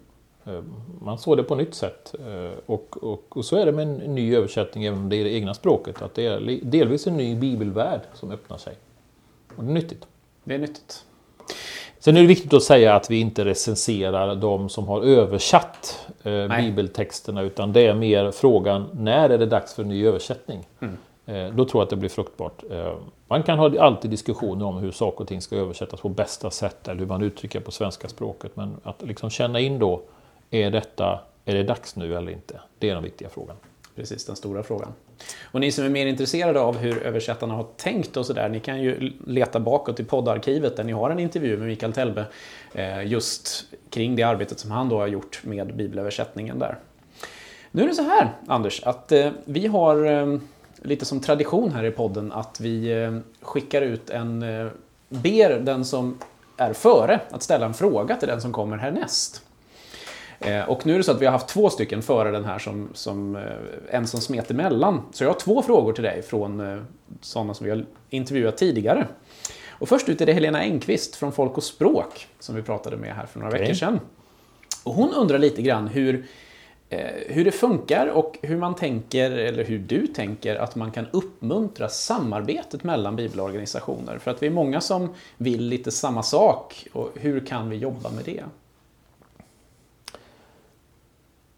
Äh, 0.46 0.64
man 1.02 1.18
såg 1.18 1.38
det 1.38 1.44
på 1.44 1.56
nytt 1.56 1.76
sätt. 1.76 2.16
Och, 2.66 3.04
och, 3.04 3.38
och, 3.38 3.46
så 3.46 3.58
är 3.58 3.66
det 3.66 3.72
med 3.72 3.88
en 3.88 4.16
ny 4.16 4.36
översättning 4.36 4.84
även 4.86 5.00
om 5.00 5.10
det 5.10 5.16
är 5.16 5.24
det 5.24 5.34
egna 5.34 5.54
språket. 5.54 6.02
Att 6.02 6.16
det 6.16 6.26
är 6.26 6.60
delvis 6.64 7.08
en 7.08 7.18
ny 7.18 7.36
bibelvärld 7.36 8.02
som 8.14 8.32
öppnar 8.32 8.58
sig. 8.58 8.76
Och 9.56 9.64
det 9.64 9.70
är 9.70 9.74
nyttigt. 9.74 10.08
Det 10.44 10.56
är 10.56 10.60
nyttigt. 10.60 11.06
Sen 12.00 12.18
är 12.18 12.22
det 12.22 12.28
viktigt 12.28 12.54
att 12.54 12.64
säga 12.64 12.96
att 12.96 13.12
vi 13.12 13.20
inte 13.20 13.46
recenserar 13.46 14.36
de 14.36 14.70
som 14.70 14.88
har 14.88 15.02
översatt 15.02 16.08
eh, 16.24 16.58
bibeltexterna 16.58 17.42
utan 17.42 17.74
det 17.74 17.88
är 17.88 17.94
mer 17.94 18.32
frågan 18.32 18.90
när 18.94 19.30
är 19.30 19.38
det 19.38 19.46
dags 19.46 19.74
för 19.74 19.84
en 19.84 19.90
ny 19.90 20.08
översättning? 20.08 20.68
Mm. 20.80 20.98
Eh, 21.26 21.56
då 21.56 21.66
tror 21.66 21.82
jag 21.82 21.84
att 21.84 21.90
det 21.90 21.96
blir 21.96 22.10
fruktbart. 22.10 22.64
Eh, 22.72 22.94
man 23.28 23.44
kan 23.44 23.60
ha 23.60 23.80
alltid 23.80 24.12
diskussioner 24.12 24.66
om 24.66 24.78
hur 24.78 24.92
saker 24.92 25.22
och 25.22 25.28
ting 25.28 25.42
ska 25.42 25.56
översättas 25.56 26.02
på 26.02 26.10
bästa 26.10 26.52
sätt 26.52 26.88
eller 26.88 27.00
hur 27.00 27.08
man 27.08 27.22
uttrycker 27.22 27.60
på 27.60 27.72
svenska 27.72 28.08
språket. 28.08 28.56
Men 28.56 28.78
att 28.84 29.02
liksom 29.02 29.30
känna 29.30 29.60
in 29.60 29.80
då, 29.80 30.02
är, 30.52 30.72
detta, 30.72 31.20
är 31.46 31.56
det 31.56 31.64
dags 31.64 31.96
nu 31.96 32.16
eller 32.16 32.32
inte? 32.32 32.60
Det 32.80 32.90
är 32.90 32.94
den 32.94 33.04
viktiga 33.04 33.30
frågan. 33.30 33.56
Precis, 33.96 34.26
den 34.26 34.36
stora 34.36 34.64
frågan. 34.64 34.94
Och 35.52 35.60
ni 35.60 35.72
som 35.72 35.86
är 35.86 35.90
mer 35.90 36.06
intresserade 36.06 36.60
av 36.60 36.78
hur 36.78 37.04
översättarna 37.04 37.54
har 37.54 37.68
tänkt 37.78 38.18
och 38.18 38.26
sådär, 38.26 38.50
ni 38.50 38.60
kan 38.60 38.82
ju 38.82 39.14
leta 39.28 39.60
bakåt 39.60 40.00
i 40.00 40.04
poddarkivet 40.04 40.78
där 40.78 40.84
ni 40.84 40.92
har 40.92 41.10
en 41.10 41.20
intervju 41.20 41.58
med 41.58 41.68
Mikael 41.68 41.94
Telbe 41.94 42.26
eh, 42.74 43.08
just 43.08 43.66
kring 43.90 44.16
det 44.16 44.24
arbetet 44.24 44.60
som 44.60 44.72
han 44.72 44.90
då 44.90 45.00
har 45.00 45.08
gjort 45.08 45.42
med 45.44 45.76
bibelöversättningen 45.76 46.60
där. 46.60 46.78
Nu 47.72 47.84
är 47.84 47.88
det 47.88 47.94
så 47.94 48.04
här, 48.04 48.34
Anders, 48.48 48.84
att 48.84 49.12
eh, 49.12 49.32
vi 49.46 49.68
har 49.68 50.06
eh, 50.06 50.40
lite 50.82 51.06
som 51.06 51.20
tradition 51.20 51.72
här 51.72 51.84
i 51.84 51.92
podden 51.92 52.32
att 52.32 52.60
vi 52.60 53.22
skickar 53.42 53.82
ut 53.82 54.10
en, 54.10 54.40
ber 55.10 55.60
den 55.60 55.86
som 55.86 56.18
är 56.58 56.74
före 56.74 57.20
att 57.32 57.44
ställa 57.44 57.66
en 57.66 57.74
fråga 57.74 58.16
till 58.16 58.28
den 58.28 58.42
som 58.42 58.54
kommer 58.54 58.78
härnäst. 58.78 59.47
Eh, 60.48 60.70
och 60.70 60.86
nu 60.86 60.94
är 60.94 60.98
det 60.98 61.04
så 61.04 61.12
att 61.12 61.22
vi 61.22 61.26
har 61.26 61.32
haft 61.32 61.48
två 61.48 61.70
stycken 61.70 62.02
före 62.02 62.32
den 62.32 62.46
här 62.46 62.60
som, 62.60 62.90
som 62.94 63.36
eh, 63.36 63.42
en 63.90 64.08
som 64.08 64.22
smet 64.22 64.52
emellan. 64.52 65.02
Så 65.12 65.24
jag 65.24 65.30
har 65.30 65.40
två 65.40 65.62
frågor 65.62 65.94
till 65.94 66.04
dig 66.04 66.22
från 66.22 66.74
eh, 66.74 66.84
sådana 67.22 67.54
som 67.54 67.64
vi 67.64 67.70
har 67.70 67.86
intervjuat 68.10 68.58
tidigare. 68.58 69.08
Och 69.70 69.90
först 69.90 70.10
ut 70.10 70.22
är 70.22 70.26
det 70.26 70.34
Helena 70.34 70.60
Engqvist 70.60 71.16
från 71.16 71.32
Folk 71.32 71.58
och 71.58 71.64
Språk 71.64 72.28
som 72.40 72.56
vi 72.56 72.62
pratade 72.62 72.98
med 72.98 73.16
här 73.16 73.26
för 73.26 73.40
några 73.40 73.52
okay. 73.52 73.62
veckor 73.62 73.74
sedan. 73.74 74.00
Och 74.84 74.94
hon 74.94 75.14
undrar 75.14 75.38
lite 75.38 75.62
grann 75.62 75.88
hur, 75.88 76.26
hur 77.28 77.46
det 77.46 77.52
funkar 77.52 78.08
och 78.08 78.38
hur 78.42 78.58
man 78.58 78.76
tänker, 78.76 79.32
eller 79.32 79.64
hur 79.64 79.80
du 79.80 80.08
tänker, 80.08 80.56
att 80.56 80.76
man 80.76 80.92
kan 80.92 81.06
uppmuntra 81.12 81.90
samarbetet 81.90 82.84
mellan 82.84 83.16
bibelorganisationer. 83.16 84.18
För 84.18 84.32
att 84.32 84.44
vi 84.44 84.48
är 84.48 84.52
många 84.52 84.82
som 84.82 85.14
vill 85.38 85.68
lite 85.68 85.92
samma 85.92 86.24
sak 86.24 86.88
och 86.94 87.10
hur 87.16 87.46
kan 87.46 87.70
vi 87.70 87.78
jobba 87.78 88.10
med 88.10 88.26
det? 88.26 88.44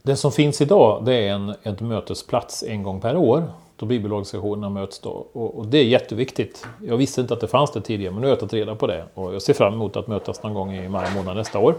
Det 0.09 0.15
som 0.15 0.31
finns 0.31 0.61
idag 0.61 1.05
det 1.05 1.13
är 1.13 1.33
en, 1.33 1.55
en 1.63 1.75
mötesplats 1.87 2.63
en 2.63 2.83
gång 2.83 3.01
per 3.01 3.17
år 3.17 3.43
då 3.75 3.85
bibelorganisationerna 3.85 4.69
möts 4.69 4.99
då. 4.99 5.09
Och, 5.09 5.57
och, 5.57 5.67
det 5.67 5.77
är 5.77 5.83
jätteviktigt. 5.83 6.67
Jag 6.87 6.97
visste 6.97 7.21
inte 7.21 7.33
att 7.33 7.41
det 7.41 7.47
fanns 7.47 7.71
det 7.71 7.81
tidigare 7.81 8.13
men 8.13 8.21
nu 8.21 8.27
har 8.27 8.31
jag 8.31 8.39
tagit 8.39 8.53
reda 8.53 8.75
på 8.75 8.87
det. 8.87 9.03
Och 9.13 9.33
jag 9.33 9.41
ser 9.41 9.53
fram 9.53 9.73
emot 9.73 9.97
att 9.97 10.07
mötas 10.07 10.43
någon 10.43 10.53
gång 10.53 10.73
i 10.73 10.89
maj 10.89 11.07
månad 11.15 11.35
nästa 11.35 11.59
år. 11.59 11.75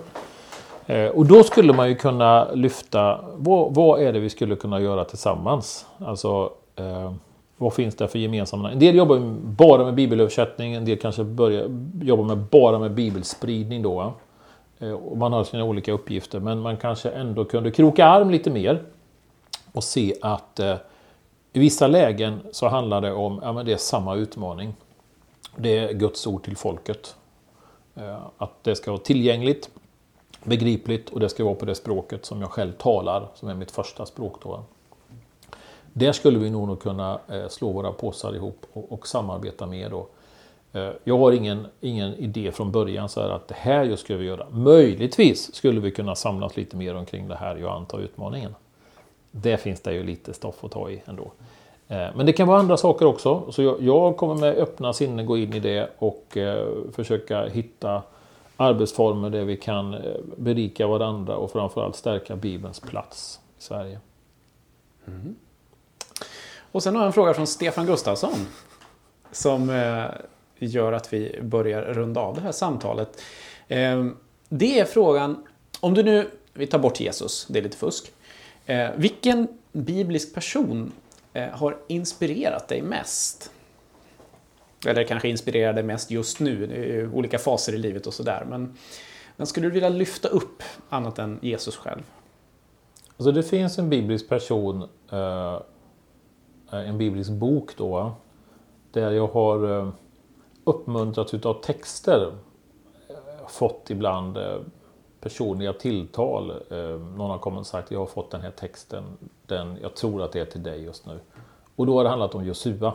Eh, 0.86 1.06
och 1.06 1.26
då 1.26 1.42
skulle 1.42 1.72
man 1.72 1.88
ju 1.88 1.94
kunna 1.94 2.52
lyfta, 2.52 3.20
vad, 3.36 3.74
vad, 3.74 4.02
är 4.02 4.12
det 4.12 4.20
vi 4.20 4.30
skulle 4.30 4.56
kunna 4.56 4.80
göra 4.80 5.04
tillsammans? 5.04 5.86
Alltså, 5.98 6.50
eh, 6.76 7.12
vad 7.56 7.74
finns 7.74 7.94
det 7.94 8.08
för 8.08 8.18
gemensamma? 8.18 8.70
En 8.70 8.78
del 8.78 8.96
jobbar 8.96 9.18
bara 9.44 9.84
med 9.84 9.94
bibelöversättning, 9.94 10.74
en 10.74 10.84
del 10.84 10.98
kanske 10.98 11.24
börjar 11.24 11.64
jobba 12.02 12.22
med 12.22 12.38
bara 12.38 12.78
med 12.78 12.90
bibelspridning 12.90 13.82
då. 13.82 14.12
Eh, 14.80 14.92
och 14.92 15.16
man 15.16 15.32
har 15.32 15.44
sina 15.44 15.64
olika 15.64 15.92
uppgifter, 15.92 16.40
men 16.40 16.60
man 16.60 16.76
kanske 16.76 17.10
ändå 17.10 17.44
kunde 17.44 17.70
kroka 17.70 18.06
arm 18.06 18.30
lite 18.30 18.50
mer 18.50 18.82
och 19.72 19.84
se 19.84 20.14
att 20.22 20.60
eh, 20.60 20.76
i 21.52 21.58
vissa 21.58 21.86
lägen 21.86 22.40
så 22.52 22.68
handlar 22.68 23.00
det 23.00 23.12
om, 23.12 23.40
ja 23.42 23.52
men 23.52 23.66
det 23.66 23.72
är 23.72 23.76
samma 23.76 24.14
utmaning. 24.14 24.74
Det 25.56 25.78
är 25.78 25.92
Guds 25.92 26.26
ord 26.26 26.44
till 26.44 26.56
folket. 26.56 27.16
Eh, 27.94 28.18
att 28.38 28.64
det 28.64 28.76
ska 28.76 28.90
vara 28.90 29.00
tillgängligt, 29.00 29.70
begripligt 30.44 31.10
och 31.10 31.20
det 31.20 31.28
ska 31.28 31.44
vara 31.44 31.54
på 31.54 31.64
det 31.64 31.74
språket 31.74 32.24
som 32.24 32.40
jag 32.40 32.50
själv 32.50 32.72
talar, 32.72 33.28
som 33.34 33.48
är 33.48 33.54
mitt 33.54 33.70
första 33.70 34.06
språk. 34.06 34.42
Då. 34.42 34.64
Där 35.92 36.12
skulle 36.12 36.38
vi 36.38 36.50
nog 36.50 36.82
kunna 36.82 37.20
eh, 37.28 37.48
slå 37.48 37.72
våra 37.72 37.92
påsar 37.92 38.34
ihop 38.34 38.66
och, 38.72 38.92
och 38.92 39.08
samarbeta 39.08 39.66
mer. 39.66 39.90
Då. 39.90 40.06
Eh, 40.72 40.90
jag 41.04 41.18
har 41.18 41.32
ingen, 41.32 41.66
ingen 41.80 42.14
idé 42.14 42.52
från 42.52 42.72
början 42.72 43.08
så 43.08 43.20
här 43.20 43.28
att 43.28 43.48
det 43.48 43.54
här 43.58 43.84
just 43.84 44.04
ska 44.04 44.16
vi 44.16 44.24
göra. 44.24 44.46
Möjligtvis 44.50 45.54
skulle 45.54 45.80
vi 45.80 45.90
kunna 45.90 46.14
samlas 46.14 46.56
lite 46.56 46.76
mer 46.76 46.96
omkring 46.96 47.28
det 47.28 47.36
här, 47.36 47.56
jag 47.56 47.70
antar 47.70 47.98
utmaningen. 47.98 48.54
Det 49.30 49.56
finns 49.56 49.80
det 49.80 49.94
ju 49.94 50.02
lite 50.02 50.34
stoff 50.34 50.64
att 50.64 50.70
ta 50.70 50.90
i 50.90 51.02
ändå. 51.04 51.30
Eh, 51.88 52.08
men 52.14 52.26
det 52.26 52.32
kan 52.32 52.48
vara 52.48 52.58
andra 52.58 52.76
saker 52.76 53.06
också. 53.06 53.52
Så 53.52 53.62
jag, 53.62 53.82
jag 53.82 54.16
kommer 54.16 54.34
med 54.34 54.54
öppna 54.56 54.92
sinnen 54.92 55.26
gå 55.26 55.36
in 55.36 55.54
i 55.54 55.60
det 55.60 55.90
och 55.98 56.36
eh, 56.36 56.66
försöka 56.92 57.48
hitta 57.48 58.02
arbetsformer 58.56 59.30
där 59.30 59.44
vi 59.44 59.56
kan 59.56 59.94
eh, 59.94 60.00
berika 60.36 60.86
varandra 60.86 61.36
och 61.36 61.50
framförallt 61.50 61.96
stärka 61.96 62.36
Bibelns 62.36 62.80
plats 62.80 63.40
i 63.58 63.62
Sverige. 63.62 64.00
Mm. 65.06 65.36
Och 66.72 66.82
sen 66.82 66.94
har 66.94 67.02
jag 67.02 67.06
en 67.06 67.12
fråga 67.12 67.34
från 67.34 67.46
Stefan 67.46 67.86
Gustafsson. 67.86 68.46
Som 69.32 69.70
eh, 69.70 70.04
gör 70.66 70.92
att 70.92 71.12
vi 71.12 71.38
börjar 71.42 71.82
runda 71.82 72.20
av 72.20 72.34
det 72.34 72.40
här 72.40 72.52
samtalet. 72.52 73.22
Ehm, 73.68 74.16
det 74.48 74.80
är 74.80 74.84
frågan, 74.84 75.44
om 75.80 75.94
du 75.94 76.02
nu, 76.02 76.30
vi 76.52 76.66
tar 76.66 76.78
bort 76.78 77.00
Jesus, 77.00 77.46
det 77.48 77.58
är 77.58 77.62
lite 77.62 77.76
fusk. 77.76 78.12
Ehm, 78.66 78.92
vilken 78.96 79.48
biblisk 79.72 80.34
person 80.34 80.92
eh, 81.32 81.48
har 81.48 81.76
inspirerat 81.88 82.68
dig 82.68 82.82
mest? 82.82 83.50
Eller 84.86 85.04
kanske 85.04 85.28
inspirerar 85.28 85.72
dig 85.72 85.82
mest 85.82 86.10
just 86.10 86.40
nu, 86.40 86.64
i 86.64 87.16
olika 87.16 87.38
faser 87.38 87.72
i 87.72 87.78
livet 87.78 88.06
och 88.06 88.14
sådär. 88.14 88.46
Men, 88.48 88.76
men 89.36 89.46
skulle 89.46 89.66
du 89.66 89.70
vilja 89.70 89.88
lyfta 89.88 90.28
upp 90.28 90.62
annat 90.88 91.18
än 91.18 91.38
Jesus 91.42 91.76
själv? 91.76 92.02
Alltså 93.16 93.32
det 93.32 93.42
finns 93.42 93.78
en 93.78 93.90
biblisk 93.90 94.28
person, 94.28 94.82
eh, 95.12 95.60
en 96.70 96.98
biblisk 96.98 97.30
bok 97.30 97.76
då, 97.76 98.12
där 98.92 99.10
jag 99.10 99.26
har 99.26 99.78
eh, 99.78 99.88
uppmuntrats 100.64 101.34
utav 101.34 101.54
texter. 101.54 102.32
Eh, 103.08 103.48
fått 103.48 103.90
ibland 103.90 104.36
eh, 104.36 104.58
personliga 105.20 105.72
tilltal. 105.72 106.50
Eh, 106.50 106.78
någon 107.16 107.30
har 107.30 107.38
kommit 107.38 107.60
och 107.60 107.66
sagt 107.66 107.90
jag 107.90 107.98
har 107.98 108.06
fått 108.06 108.30
den 108.30 108.40
här 108.40 108.50
texten, 108.50 109.04
den, 109.46 109.78
jag 109.82 109.94
tror 109.94 110.22
att 110.22 110.32
det 110.32 110.40
är 110.40 110.44
till 110.44 110.62
dig 110.62 110.82
just 110.82 111.06
nu. 111.06 111.18
Och 111.76 111.86
då 111.86 111.96
har 111.96 112.04
det 112.04 112.10
handlat 112.10 112.34
om 112.34 112.44
Josua. 112.44 112.92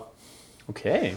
Okej. 0.65 1.15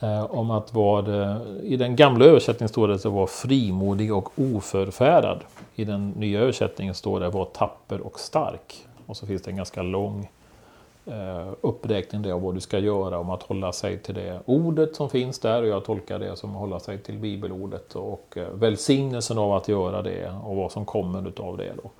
Eh, 0.00 0.24
om 0.24 0.50
att 0.50 0.74
vara, 0.74 1.40
i 1.62 1.76
den 1.76 1.96
gamla 1.96 2.24
översättningen 2.24 2.68
står 2.68 2.88
det 2.88 2.94
att 2.94 3.04
vara 3.04 3.26
frimodig 3.26 4.14
och 4.14 4.32
oförfärad. 4.36 5.40
I 5.74 5.84
den 5.84 6.10
nya 6.10 6.40
översättningen 6.40 6.94
står 6.94 7.20
det 7.20 7.26
att 7.26 7.34
vara 7.34 7.44
tapper 7.44 8.00
och 8.00 8.20
stark. 8.20 8.86
Och 9.06 9.16
så 9.16 9.26
finns 9.26 9.42
det 9.42 9.50
en 9.50 9.56
ganska 9.56 9.82
lång 9.82 10.30
Eh, 11.06 11.52
uppräkning 11.60 12.32
av 12.32 12.42
vad 12.42 12.54
du 12.54 12.60
ska 12.60 12.78
göra 12.78 13.18
om 13.18 13.30
att 13.30 13.42
hålla 13.42 13.72
sig 13.72 13.98
till 13.98 14.14
det 14.14 14.40
ordet 14.44 14.96
som 14.96 15.10
finns 15.10 15.38
där. 15.38 15.62
Och 15.62 15.68
jag 15.68 15.84
tolkar 15.84 16.18
det 16.18 16.36
som 16.36 16.50
att 16.50 16.60
hålla 16.60 16.80
sig 16.80 16.98
till 16.98 17.18
bibelordet 17.18 17.94
och 17.94 18.34
eh, 18.36 18.48
välsignelsen 18.48 19.38
av 19.38 19.52
att 19.52 19.68
göra 19.68 20.02
det 20.02 20.32
och 20.44 20.56
vad 20.56 20.72
som 20.72 20.84
kommer 20.84 21.28
utav 21.28 21.56
det. 21.56 21.72
Då. 21.82 21.90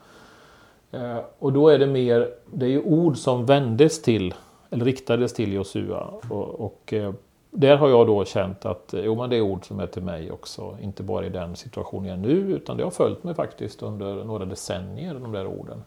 Eh, 0.98 1.18
och 1.38 1.52
då 1.52 1.68
är 1.68 1.78
det 1.78 1.86
mer, 1.86 2.30
det 2.46 2.66
är 2.66 2.70
ju 2.70 2.82
ord 2.82 3.16
som 3.16 3.46
vändes 3.46 4.02
till, 4.02 4.34
eller 4.70 4.84
riktades 4.84 5.34
till 5.34 5.52
Josua. 5.52 6.04
Och, 6.28 6.60
och 6.60 6.94
där 7.50 7.76
har 7.76 7.88
jag 7.88 8.06
då 8.06 8.24
känt 8.24 8.64
att 8.64 8.94
jo, 8.96 9.14
men 9.14 9.30
det 9.30 9.36
är 9.36 9.40
ord 9.40 9.66
som 9.66 9.80
är 9.80 9.86
till 9.86 10.02
mig 10.02 10.30
också. 10.30 10.76
Inte 10.80 11.02
bara 11.02 11.26
i 11.26 11.28
den 11.28 11.56
situationen 11.56 12.08
jag 12.08 12.18
är 12.18 12.22
nu, 12.22 12.54
utan 12.54 12.76
det 12.76 12.84
har 12.84 12.90
följt 12.90 13.24
mig 13.24 13.34
faktiskt 13.34 13.82
under 13.82 14.24
några 14.24 14.44
decennier, 14.44 15.14
de 15.14 15.32
där 15.32 15.46
orden. 15.46 15.82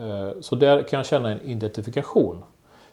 Eh, 0.00 0.30
så 0.40 0.56
där 0.56 0.82
kan 0.82 0.96
jag 0.96 1.06
känna 1.06 1.30
en 1.30 1.40
identifikation. 1.40 2.42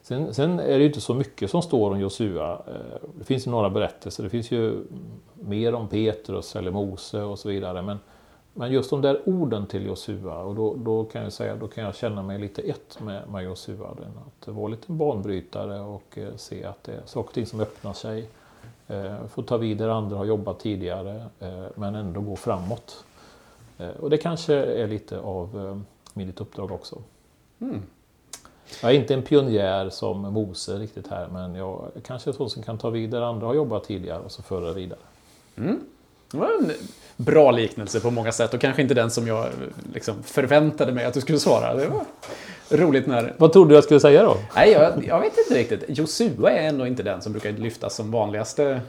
Sen, 0.02 0.34
sen 0.34 0.60
är 0.60 0.68
det 0.68 0.78
ju 0.78 0.86
inte 0.86 1.02
så 1.02 1.14
mycket 1.14 1.52
som 1.52 1.62
står 1.62 1.92
om 1.92 2.00
Josua. 2.00 2.54
Eh, 2.54 3.10
det 3.20 3.24
finns 3.24 3.48
ju 3.48 3.52
några 3.52 3.70
berättelser. 3.70 4.24
Det 4.24 4.30
finns 4.30 4.52
ju 4.52 4.84
mer 5.34 5.74
om 5.74 5.88
Petrus 5.88 6.56
eller 6.56 6.72
Mose 6.72 7.22
och 7.22 7.40
så 7.40 7.50
vidare. 7.50 7.82
Men, 7.82 8.00
men 8.54 8.72
just 8.72 8.90
de 8.90 9.02
där 9.02 9.22
orden 9.26 9.66
till 9.66 9.86
Josua, 9.86 10.38
och 10.38 10.56
då, 10.56 10.76
då 10.76 11.04
kan 11.04 11.24
jag 11.24 11.34
säga, 11.34 11.56
då 11.56 11.68
kan 11.68 11.84
jag 11.84 11.96
känna 11.96 12.24
mig 12.24 12.40
lite 12.40 12.62
ett 12.62 13.00
med, 13.02 13.30
med 13.30 13.44
Josua. 13.44 13.88
Att 14.40 14.48
vara 14.48 14.68
lite 14.68 14.92
banbrytare 14.92 15.80
och 15.80 16.18
eh, 16.18 16.36
se 16.36 16.64
att 16.64 16.84
det 16.84 16.92
är 16.92 17.02
saker 17.06 17.30
och 17.30 17.34
ting 17.34 17.46
som 17.46 17.60
öppnar 17.60 17.94
sig. 17.94 18.28
Få 19.30 19.42
ta 19.42 19.58
vid 19.58 19.78
där 19.78 19.90
andra 19.90 20.18
har 20.18 20.26
jobbat 20.26 20.60
tidigare, 20.60 21.26
men 21.76 21.96
ändå 21.96 22.22
gå 22.22 22.36
framåt. 22.36 23.06
Och 24.00 24.10
det 24.10 24.18
kanske 24.18 24.56
är 24.56 24.88
lite 24.88 25.20
av 25.20 25.82
mitt 26.26 26.42
uppdrag 26.42 26.72
också. 26.72 27.02
Jag 28.82 28.92
är 28.92 28.96
inte 28.96 29.14
en 29.14 29.22
pionjär 29.22 29.90
som 29.90 30.22
Mose 30.22 30.78
riktigt 30.78 31.08
här, 31.08 31.28
men 31.28 31.56
jag 31.56 31.92
kanske 32.04 32.30
är 32.30 32.34
så 32.34 32.50
som 32.50 32.64
kan 32.64 32.78
ta 32.78 32.90
vid 32.90 33.10
där 33.10 33.22
andra 33.22 33.48
har 33.48 33.54
jobbat 33.54 33.84
tidigare 33.84 34.20
och 34.20 34.32
så 34.32 34.44
föra 34.44 34.74
vidare. 34.74 35.00
Det 36.32 36.38
var 36.38 36.48
en 36.60 36.72
bra 37.18 37.52
liknelse 37.52 38.00
på 38.00 38.12
många 38.12 38.32
sätt 38.32 38.54
och 38.54 38.62
kanske 38.62 38.82
inte 38.82 38.94
den 38.94 39.12
som 39.12 39.28
jag 39.28 39.48
liksom 39.94 40.24
förväntade 40.24 40.92
mig 40.92 41.06
att 41.06 41.14
du 41.14 41.22
skulle 41.22 41.40
svara. 41.40 41.74
Det 41.74 41.88
var 41.88 42.06
roligt 42.70 43.08
när... 43.08 43.36
Vad 43.38 43.54
trodde 43.54 43.70
du 43.70 43.76
jag 43.76 43.84
skulle 43.84 44.00
säga 44.00 44.24
då? 44.24 44.38
Nej, 44.56 44.72
jag, 44.72 45.06
jag 45.06 45.20
vet 45.20 45.38
inte 45.38 45.60
riktigt. 45.60 45.98
Josua 45.98 46.52
är 46.52 46.68
ändå 46.68 46.88
inte 46.88 47.04
den 47.04 47.22
som 47.22 47.32
brukar 47.32 47.52
lyftas 47.52 47.96
som 47.96 48.12
vanligaste. 48.12 48.82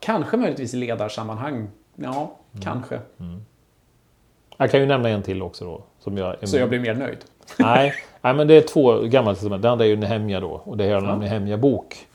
Kanske 0.00 0.36
möjligtvis 0.36 0.74
i 0.74 0.76
ledarsammanhang. 0.76 1.68
Ja, 1.94 2.36
kanske. 2.62 3.00
Jag 4.56 4.70
kan 4.70 4.80
ju 4.80 4.86
nämna 4.86 5.08
en 5.08 5.22
till 5.22 5.42
också 5.42 5.64
då. 5.64 5.82
Som 6.00 6.16
jag 6.16 6.48
Så 6.48 6.56
jag 6.56 6.68
blir 6.68 6.80
mer 6.80 6.94
nöjd. 6.94 7.18
Nej, 7.58 7.94
nej, 8.20 8.34
men 8.34 8.48
det 8.48 8.54
är 8.54 8.60
två 8.60 9.00
gamla 9.00 9.34
testament. 9.34 9.62
Det 9.62 9.70
andra 9.70 9.84
är 9.84 9.88
ju 9.88 9.96
Nehemja 9.96 10.40
då. 10.40 10.60
Och 10.64 10.76
det 10.76 10.84
här 10.84 10.90
är 10.90 10.96
en 10.96 11.18
Nehemja 11.18 11.56
bok. 11.56 12.06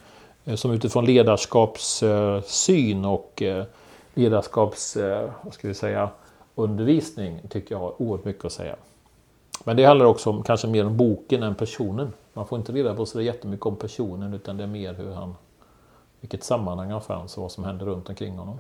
eh, 0.46 0.56
Som 0.56 0.72
utifrån 0.72 1.06
ledarskapssyn 1.06 3.06
och 3.06 3.42
eh, 3.42 3.64
ledarskaps, 4.14 4.98
eh, 4.98 5.30
vad 5.42 5.54
ska 5.54 5.68
vi 5.68 5.74
säga, 5.74 6.10
undervisning 6.56 7.40
tycker 7.50 7.76
jag 7.76 7.80
har 7.80 8.02
oerhört 8.02 8.26
mycket 8.26 8.46
att 8.46 8.52
säga. 8.52 8.76
Men 9.64 9.78
det 9.78 9.86
handlar 9.86 10.06
också 10.06 10.30
om 10.30 10.44
kanske 10.44 10.68
mer 10.68 10.86
om 10.86 10.98
boken 10.98 11.44
än 11.44 11.56
personen. 11.56 12.14
Man 12.34 12.48
får 12.48 12.60
inte 12.60 12.72
reda 12.72 12.96
på 12.96 13.06
så 13.06 13.22
jättemycket 13.22 13.66
om 13.66 13.76
personen 13.76 14.34
utan 14.34 14.58
det 14.58 14.64
är 14.64 14.68
mer 14.68 14.94
hur 14.94 15.12
han, 15.14 15.36
vilket 16.22 16.44
sammanhang 16.44 16.92
han 16.92 17.02
fanns 17.02 17.38
och 17.38 17.42
vad 17.42 17.52
som 17.52 17.64
hände 17.64 17.86
runt 17.86 18.10
omkring 18.10 18.38
honom. 18.38 18.58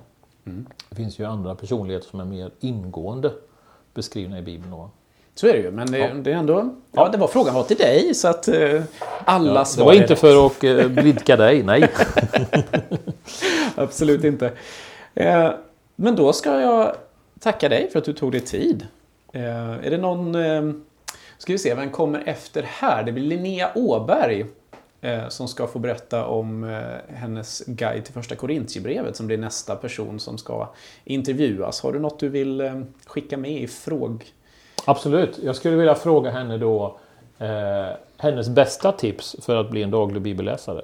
Det 0.89 0.95
finns 0.95 1.19
ju 1.19 1.25
andra 1.25 1.55
personligheter 1.55 2.07
som 2.09 2.19
är 2.19 2.25
mer 2.25 2.51
ingående 2.59 3.31
beskrivna 3.93 4.39
i 4.39 4.41
Bibeln. 4.41 4.71
Då. 4.71 4.89
Så 5.36 5.48
är 5.48 5.54
det 5.54 5.60
ju, 5.60 5.72
men 5.72 5.91
det, 5.91 6.13
det 6.24 6.32
är 6.32 6.36
ändå... 6.36 6.76
Ja, 6.91 7.10
det 7.10 7.17
var 7.17 7.28
frågan 7.28 7.54
var 7.54 7.63
till 7.63 7.78
dig, 7.78 8.13
så 8.13 8.28
att 8.28 8.48
eh, 8.48 8.82
alla 9.26 9.60
Det 9.60 9.65
svar 9.65 9.86
var 9.86 9.93
är 9.93 9.98
inte 9.98 10.13
rätt. 10.13 10.19
för 10.19 10.46
att 10.46 10.63
eh, 10.63 10.88
blidka 10.88 11.36
dig, 11.38 11.63
nej. 11.63 11.89
Absolut 13.76 14.24
inte. 14.24 14.52
Eh, 15.13 15.52
men 15.96 16.15
då 16.15 16.34
ska 16.34 16.60
jag 16.62 16.96
tacka 17.39 17.69
dig 17.69 17.89
för 17.91 18.00
att 18.00 18.06
du 18.06 18.13
tog 18.13 18.32
dig 18.32 18.41
tid. 18.41 18.88
Eh, 19.34 19.72
är 19.86 19.89
det 19.89 19.98
någon... 19.98 20.36
Eh, 20.36 20.72
ska 21.38 21.54
vi 21.54 21.60
se, 21.60 21.76
vem 21.76 21.89
kommer 21.89 22.24
efter 22.26 22.63
här? 22.63 23.04
Det 23.04 23.12
blir 23.12 23.24
Linnea 23.24 23.72
Åberg 23.76 24.46
eh, 25.02 25.28
som 25.30 25.48
ska 25.48 25.67
få 25.67 25.80
berätta 25.80 26.26
om 26.26 26.63
eh, 26.63 27.15
hennes 27.15 27.63
guide 27.67 28.06
till 28.06 28.13
första 28.13 28.36
Korintierbrevet 28.36 29.15
som 29.15 29.28
blir 29.28 29.38
nästa 29.38 29.76
person 29.76 30.19
som 30.19 30.38
ska 30.38 30.69
intervjuas. 31.04 31.82
Har 31.82 31.93
du 31.93 32.00
något 32.00 32.19
du 32.19 32.30
vill 32.30 32.62
eh, 32.62 32.82
skicka 33.06 33.38
med 33.38 33.62
i 33.62 33.67
fråg... 33.67 34.26
Absolut. 34.86 35.39
Jag 35.43 35.56
skulle 35.56 35.76
vilja 35.76 35.96
fråga 35.96 36.32
henne 36.32 36.58
då 36.58 36.98
eh, 37.39 37.88
hennes 38.17 38.50
bästa 38.50 38.91
tips 38.91 39.36
för 39.41 39.56
att 39.56 39.69
bli 39.69 39.84
en 39.84 39.91
daglig 39.91 40.22
bibelläsare. 40.22 40.82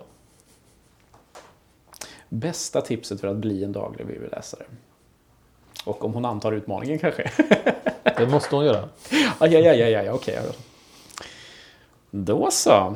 Bästa 2.30 2.82
tipset 2.82 3.22
för 3.22 3.28
att 3.28 3.36
bli 3.38 3.64
en 3.64 3.72
daglig 3.72 4.08
bibelläsare? 4.08 4.64
Och 5.86 6.06
om 6.06 6.14
hon 6.14 6.26
antar 6.26 6.52
utmaningen 6.52 7.00
kanske? 7.00 7.32
Det 8.18 8.28
måste 8.28 8.56
hon 8.56 8.66
göra. 8.66 8.90
Aj, 9.38 9.56
aj, 9.56 9.68
aj, 9.68 9.82
aj, 9.84 9.96
aj 9.96 10.10
okej. 10.10 10.40
Då 12.12 12.52
så. 12.52 12.96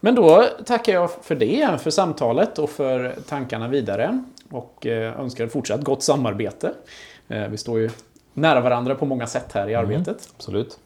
Men 0.00 0.14
då 0.14 0.46
tackar 0.66 0.92
jag 0.92 1.10
för 1.10 1.34
det, 1.34 1.80
för 1.82 1.90
samtalet 1.90 2.58
och 2.58 2.70
för 2.70 3.16
tankarna 3.28 3.68
vidare. 3.68 4.24
Och 4.50 4.86
eh, 4.86 5.20
önskar 5.20 5.46
fortsatt 5.46 5.80
gott 5.80 6.02
samarbete. 6.02 6.72
Eh, 7.28 7.48
Vi 7.48 7.56
står 7.56 7.78
ju 7.78 7.90
nära 8.34 8.60
varandra 8.60 8.94
på 8.94 9.04
många 9.06 9.26
sätt 9.26 9.52
här 9.52 9.68
i 9.68 9.74
arbetet. 9.74 10.28
Absolut. 10.36 10.78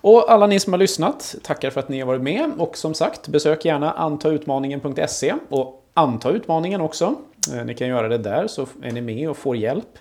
Och 0.00 0.30
alla 0.32 0.46
ni 0.46 0.60
som 0.60 0.72
har 0.72 0.78
lyssnat, 0.78 1.34
tackar 1.42 1.70
för 1.70 1.80
att 1.80 1.88
ni 1.88 2.00
har 2.00 2.06
varit 2.06 2.22
med. 2.22 2.50
Och 2.58 2.76
som 2.76 2.94
sagt, 2.94 3.28
besök 3.28 3.64
gärna 3.64 3.92
antautmaningen.se 3.92 5.34
och 5.48 5.84
anta 5.94 6.30
utmaningen 6.30 6.80
också. 6.80 7.14
Eh, 7.54 7.64
Ni 7.64 7.74
kan 7.74 7.88
göra 7.88 8.08
det 8.08 8.18
där 8.18 8.46
så 8.46 8.66
är 8.82 8.92
ni 8.92 9.00
med 9.00 9.30
och 9.30 9.36
får 9.36 9.56
hjälp. 9.56 9.98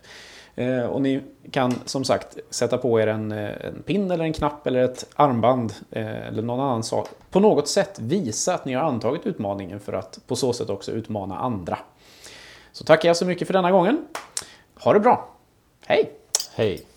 Eh, 0.56 0.84
Och 0.86 1.02
ni 1.02 1.21
kan 1.52 1.74
som 1.86 2.04
sagt 2.04 2.38
sätta 2.50 2.78
på 2.78 3.00
er 3.00 3.08
en, 3.08 3.32
eh, 3.32 3.65
en 3.65 3.82
pin 3.86 4.12
eller 4.12 4.24
en 4.24 4.34
knapp 4.34 4.67
eller 4.67 4.84
ett 4.84 5.06
armband 5.15 5.74
eller 5.91 6.41
någon 6.41 6.60
annan 6.60 6.84
sak. 6.84 7.10
På 7.30 7.39
något 7.39 7.67
sätt 7.67 8.00
visa 8.00 8.54
att 8.54 8.65
ni 8.65 8.74
har 8.74 8.84
antagit 8.84 9.26
utmaningen 9.26 9.80
för 9.80 9.93
att 9.93 10.19
på 10.28 10.36
så 10.36 10.54
sätt 10.54 10.69
också 10.69 10.91
utmana 10.91 11.38
andra. 11.38 11.78
Så 12.71 12.84
tackar 12.84 13.10
jag 13.10 13.17
så 13.17 13.26
mycket 13.26 13.48
för 13.48 13.54
denna 13.54 13.71
gången. 13.71 14.06
Ha 14.84 14.93
det 14.93 15.00
bra. 15.00 15.30
Hej! 15.86 16.12
Hej. 16.56 16.95